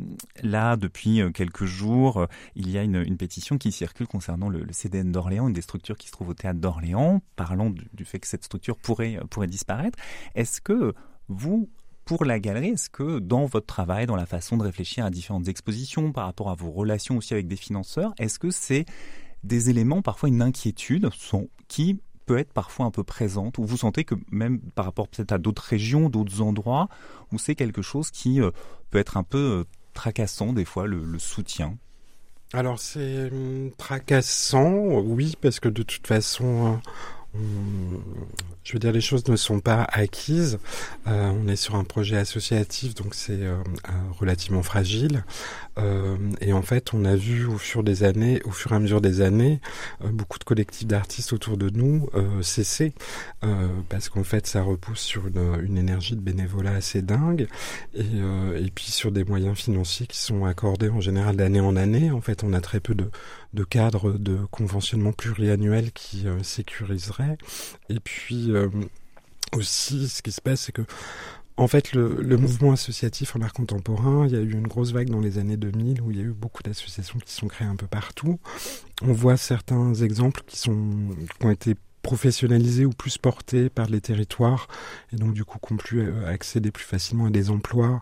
là 0.43 0.77
depuis 0.77 1.21
quelques 1.33 1.65
jours, 1.65 2.27
il 2.55 2.69
y 2.69 2.77
a 2.77 2.83
une, 2.83 3.03
une 3.05 3.17
pétition 3.17 3.57
qui 3.57 3.71
circule 3.71 4.07
concernant 4.07 4.49
le, 4.49 4.63
le 4.63 4.73
CDN 4.73 5.11
d'Orléans, 5.11 5.47
une 5.47 5.53
des 5.53 5.61
structures 5.61 5.97
qui 5.97 6.07
se 6.07 6.11
trouve 6.11 6.29
au 6.29 6.33
théâtre 6.33 6.59
d'Orléans, 6.59 7.21
parlant 7.35 7.69
du, 7.69 7.87
du, 7.93 8.05
fait 8.05 8.19
que 8.19 8.27
cette 8.27 8.43
structure 8.43 8.77
pourrait 8.77 9.19
pourrait 9.29 9.47
disparaître. 9.47 9.97
Est-ce 10.35 10.61
que 10.61 10.93
vous 11.27 11.69
pour 12.05 12.25
la 12.25 12.39
galerie, 12.39 12.69
est-ce 12.69 12.89
que 12.89 13.19
dans 13.19 13.45
votre 13.45 13.67
travail, 13.67 14.05
dans 14.05 14.15
la 14.15 14.25
façon 14.25 14.57
de 14.57 14.63
réfléchir 14.63 15.05
à 15.05 15.09
différentes 15.09 15.47
expositions, 15.47 16.11
par 16.11 16.25
rapport 16.25 16.49
à 16.49 16.55
vos 16.55 16.71
relations 16.71 17.17
aussi 17.17 17.33
avec 17.33 17.47
des 17.47 17.55
financeurs, 17.55 18.13
est-ce 18.17 18.39
que 18.39 18.51
c'est 18.51 18.85
des 19.43 19.69
éléments, 19.69 20.01
parfois 20.01 20.29
une 20.29 20.41
inquiétude, 20.41 21.09
sont, 21.13 21.49
qui 21.67 21.99
peut 22.25 22.37
être 22.37 22.53
parfois 22.53 22.85
un 22.85 22.91
peu 22.91 23.03
présente, 23.03 23.57
ou 23.57 23.65
vous 23.65 23.77
sentez 23.77 24.03
que 24.03 24.15
même 24.31 24.59
par 24.59 24.85
rapport 24.85 25.07
peut-être 25.07 25.31
à 25.31 25.37
d'autres 25.37 25.63
régions, 25.63 26.09
d'autres 26.09 26.41
endroits, 26.41 26.87
où 27.31 27.37
c'est 27.37 27.55
quelque 27.55 27.81
chose 27.81 28.11
qui 28.11 28.41
euh, 28.41 28.51
peut 28.89 28.99
être 28.99 29.17
un 29.17 29.23
peu 29.23 29.37
euh, 29.37 29.63
tracassant 29.93 30.53
des 30.53 30.65
fois, 30.65 30.87
le, 30.87 31.03
le 31.03 31.19
soutien? 31.19 31.77
Alors 32.53 32.79
c'est 32.79 33.31
hum, 33.31 33.71
tracassant, 33.77 34.99
oui, 34.99 35.35
parce 35.41 35.59
que 35.59 35.69
de 35.69 35.83
toute 35.83 36.07
façon... 36.07 36.79
Euh, 37.35 37.39
je 38.63 38.73
veux 38.73 38.79
dire, 38.79 38.91
les 38.91 39.01
choses 39.01 39.27
ne 39.27 39.35
sont 39.35 39.59
pas 39.59 39.83
acquises. 39.83 40.59
Euh, 41.07 41.31
on 41.31 41.47
est 41.47 41.55
sur 41.55 41.75
un 41.75 41.83
projet 41.83 42.17
associatif, 42.17 42.93
donc 42.95 43.15
c'est 43.15 43.41
euh, 43.41 43.57
relativement 44.19 44.63
fragile. 44.63 45.23
Euh, 45.77 46.17
et 46.41 46.53
en 46.53 46.61
fait, 46.61 46.93
on 46.93 47.05
a 47.05 47.15
vu 47.15 47.45
au 47.45 47.57
fur 47.57 47.83
des 47.83 48.03
années, 48.03 48.41
au 48.45 48.51
fur 48.51 48.71
et 48.73 48.75
à 48.75 48.79
mesure 48.79 49.01
des 49.01 49.21
années, 49.21 49.61
euh, 50.03 50.09
beaucoup 50.09 50.37
de 50.37 50.43
collectifs 50.43 50.87
d'artistes 50.87 51.33
autour 51.33 51.57
de 51.57 51.69
nous 51.69 52.09
euh, 52.15 52.41
cesser 52.41 52.93
parce 53.89 54.09
qu'en 54.09 54.23
fait, 54.23 54.45
ça 54.45 54.61
repousse 54.61 54.99
sur 54.99 55.27
une, 55.27 55.59
une, 55.63 55.77
énergie 55.77 56.15
de 56.15 56.21
bénévolat 56.21 56.73
assez 56.73 57.01
dingue 57.01 57.47
et, 57.95 58.01
et 58.01 58.71
puis 58.73 58.91
sur 58.91 59.11
des 59.11 59.23
moyens 59.23 59.57
financiers 59.57 60.05
qui 60.05 60.19
sont 60.19 60.45
accordés 60.45 60.89
en 60.89 61.01
général 61.01 61.35
d'année 61.35 61.59
en 61.59 61.75
année. 61.75 62.11
En 62.11 62.21
fait, 62.21 62.43
on 62.43 62.53
a 62.53 62.61
très 62.61 62.79
peu 62.79 62.93
de, 62.93 63.09
de 63.53 63.63
cadres 63.63 64.13
de 64.13 64.37
conventionnement 64.51 65.13
pluriannuel 65.13 65.91
qui 65.91 66.25
sécuriseraient. 66.43 67.37
Et 67.89 67.99
puis 67.99 68.51
aussi, 69.53 70.07
ce 70.07 70.21
qui 70.21 70.31
se 70.31 70.41
passe, 70.41 70.61
c'est 70.61 70.71
que 70.71 70.83
en 71.57 71.67
fait, 71.67 71.93
le, 71.93 72.17
le, 72.21 72.37
mouvement 72.37 72.71
associatif 72.71 73.35
en 73.35 73.41
art 73.41 73.53
contemporain, 73.53 74.25
il 74.25 74.33
y 74.33 74.35
a 74.35 74.39
eu 74.39 74.51
une 74.51 74.67
grosse 74.67 74.93
vague 74.93 75.09
dans 75.09 75.19
les 75.19 75.37
années 75.37 75.57
2000 75.57 76.01
où 76.01 76.09
il 76.09 76.17
y 76.17 76.19
a 76.19 76.23
eu 76.23 76.31
beaucoup 76.31 76.63
d'associations 76.63 77.19
qui 77.19 77.33
sont 77.33 77.47
créées 77.47 77.67
un 77.67 77.75
peu 77.75 77.87
partout. 77.87 78.39
On 79.03 79.13
voit 79.13 79.37
certains 79.37 79.93
exemples 79.93 80.41
qui, 80.47 80.57
sont, 80.57 80.89
qui 81.39 81.45
ont 81.45 81.51
été 81.51 81.75
professionnalisés 82.01 82.85
ou 82.85 82.91
plus 82.91 83.17
portés 83.17 83.69
par 83.69 83.87
les 83.87 84.01
territoires 84.01 84.67
et 85.13 85.15
donc 85.15 85.33
du 85.33 85.45
coup 85.45 85.59
qu'on 85.59 85.77
pu 85.77 85.99
euh, 85.99 86.27
accéder 86.27 86.71
plus 86.71 86.83
facilement 86.83 87.25
à 87.25 87.29
des 87.29 87.49
emplois 87.49 88.01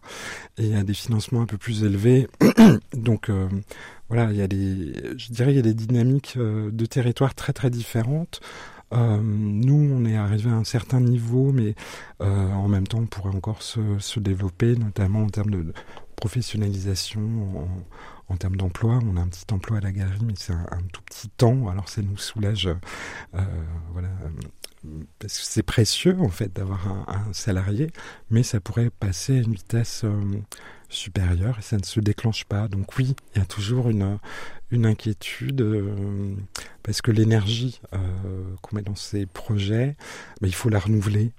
et 0.57 0.75
à 0.75 0.83
des 0.83 0.93
financements 0.93 1.41
un 1.41 1.45
peu 1.45 1.57
plus 1.57 1.83
élevés. 1.83 2.27
donc 2.93 3.29
euh, 3.29 3.47
voilà, 4.09 4.31
il 4.31 4.37
y 4.37 4.41
a 4.41 4.47
des, 4.47 4.93
je 5.17 5.31
dirais, 5.31 5.51
il 5.51 5.55
y 5.55 5.59
a 5.59 5.63
des 5.63 5.73
dynamiques 5.73 6.35
euh, 6.37 6.71
de 6.71 6.85
territoires 6.85 7.35
très 7.35 7.53
très 7.53 7.69
différentes. 7.69 8.41
Nous, 8.91 9.75
on 9.75 10.03
est 10.03 10.17
arrivé 10.17 10.49
à 10.49 10.55
un 10.55 10.63
certain 10.63 10.99
niveau, 10.99 11.51
mais 11.51 11.75
en 12.19 12.67
même 12.67 12.87
temps, 12.87 12.97
on 12.97 13.05
pourrait 13.05 13.35
encore 13.35 13.61
se, 13.61 13.79
se 13.99 14.19
développer, 14.19 14.75
notamment 14.75 15.21
en 15.21 15.29
termes 15.29 15.51
de 15.51 15.73
professionnalisation, 16.15 17.21
en, 17.21 17.67
en 18.29 18.37
termes 18.37 18.55
d'emploi. 18.55 18.99
On 19.03 19.17
a 19.17 19.21
un 19.21 19.27
petit 19.27 19.51
emploi 19.51 19.77
à 19.77 19.81
la 19.81 19.91
galerie, 19.91 20.23
mais 20.25 20.33
c'est 20.35 20.53
un, 20.53 20.67
tout 20.93 21.01
petit 21.01 21.29
temps. 21.29 21.67
Alors, 21.69 21.89
ça 21.89 22.01
nous 22.01 22.17
soulage, 22.17 22.67
euh, 22.67 23.41
voilà, 23.91 24.09
parce 25.19 25.37
que 25.37 25.45
c'est 25.45 25.63
précieux 25.63 26.17
en 26.19 26.29
fait 26.29 26.53
d'avoir 26.55 26.87
un, 26.87 27.33
salarié, 27.33 27.91
mais 28.29 28.43
ça 28.43 28.59
pourrait 28.59 28.89
passer 28.89 29.37
à 29.37 29.41
une 29.41 29.53
vitesse 29.53 30.03
euh, 30.05 30.41
supérieure 30.89 31.57
et 31.59 31.61
ça 31.61 31.77
ne 31.77 31.83
se 31.83 31.99
déclenche 31.99 32.45
pas. 32.45 32.67
Donc 32.67 32.97
oui, 32.97 33.15
il 33.35 33.39
y 33.39 33.41
a 33.41 33.45
toujours 33.45 33.89
une, 33.89 34.19
une 34.71 34.85
inquiétude 34.85 35.61
euh, 35.61 36.35
parce 36.83 37.01
que 37.01 37.11
l'énergie 37.11 37.81
euh, 37.93 37.99
qu'on 38.61 38.77
met 38.77 38.81
dans 38.81 38.95
ces 38.95 39.25
projets, 39.25 39.95
bah, 40.41 40.47
il 40.47 40.55
faut 40.55 40.69
la 40.69 40.79
renouveler. 40.79 41.31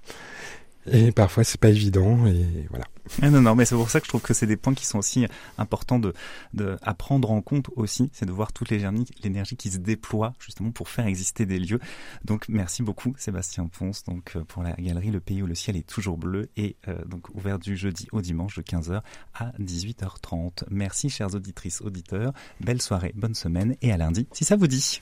Et 0.87 1.11
parfois 1.11 1.43
c'est 1.43 1.59
pas 1.59 1.69
évident 1.69 2.25
et 2.25 2.67
voilà. 2.69 2.85
Ah 3.21 3.29
non, 3.29 3.41
non, 3.41 3.55
mais 3.55 3.65
c'est 3.65 3.75
pour 3.75 3.89
ça 3.89 3.99
que 3.99 4.05
je 4.05 4.09
trouve 4.09 4.21
que 4.21 4.33
c'est 4.33 4.45
des 4.45 4.57
points 4.57 4.73
qui 4.73 4.85
sont 4.85 4.99
aussi 4.99 5.25
importants 5.57 5.99
de, 5.99 6.13
de 6.53 6.77
à 6.81 6.93
prendre 6.93 7.31
en 7.31 7.41
compte 7.41 7.69
aussi, 7.75 8.09
c'est 8.13 8.25
de 8.25 8.31
voir 8.31 8.53
toute 8.53 8.69
l'énergie 8.69 9.55
qui 9.55 9.69
se 9.69 9.77
déploie 9.77 10.33
justement 10.39 10.71
pour 10.71 10.87
faire 10.87 11.05
exister 11.05 11.45
des 11.45 11.59
lieux. 11.59 11.79
Donc 12.23 12.45
merci 12.47 12.83
beaucoup 12.83 13.13
Sébastien 13.17 13.67
Ponce 13.67 14.03
donc 14.03 14.35
euh, 14.35 14.43
pour 14.43 14.63
la 14.63 14.73
galerie 14.73 15.11
Le 15.11 15.19
Pays 15.19 15.41
où 15.41 15.47
le 15.47 15.55
ciel 15.55 15.75
est 15.75 15.87
toujours 15.87 16.17
bleu 16.17 16.49
et 16.57 16.75
euh, 16.87 17.03
donc 17.05 17.27
ouvert 17.33 17.59
du 17.59 17.75
jeudi 17.75 18.07
au 18.11 18.21
dimanche 18.21 18.55
de 18.55 18.61
15h 18.61 19.01
à 19.33 19.51
18h30. 19.59 20.63
Merci 20.69 21.09
chères 21.09 21.33
auditrices, 21.35 21.81
auditeurs, 21.81 22.33
belle 22.59 22.81
soirée, 22.81 23.13
bonne 23.15 23.35
semaine 23.35 23.75
et 23.81 23.91
à 23.91 23.97
lundi 23.97 24.27
si 24.31 24.45
ça 24.45 24.55
vous 24.55 24.67
dit. 24.67 25.01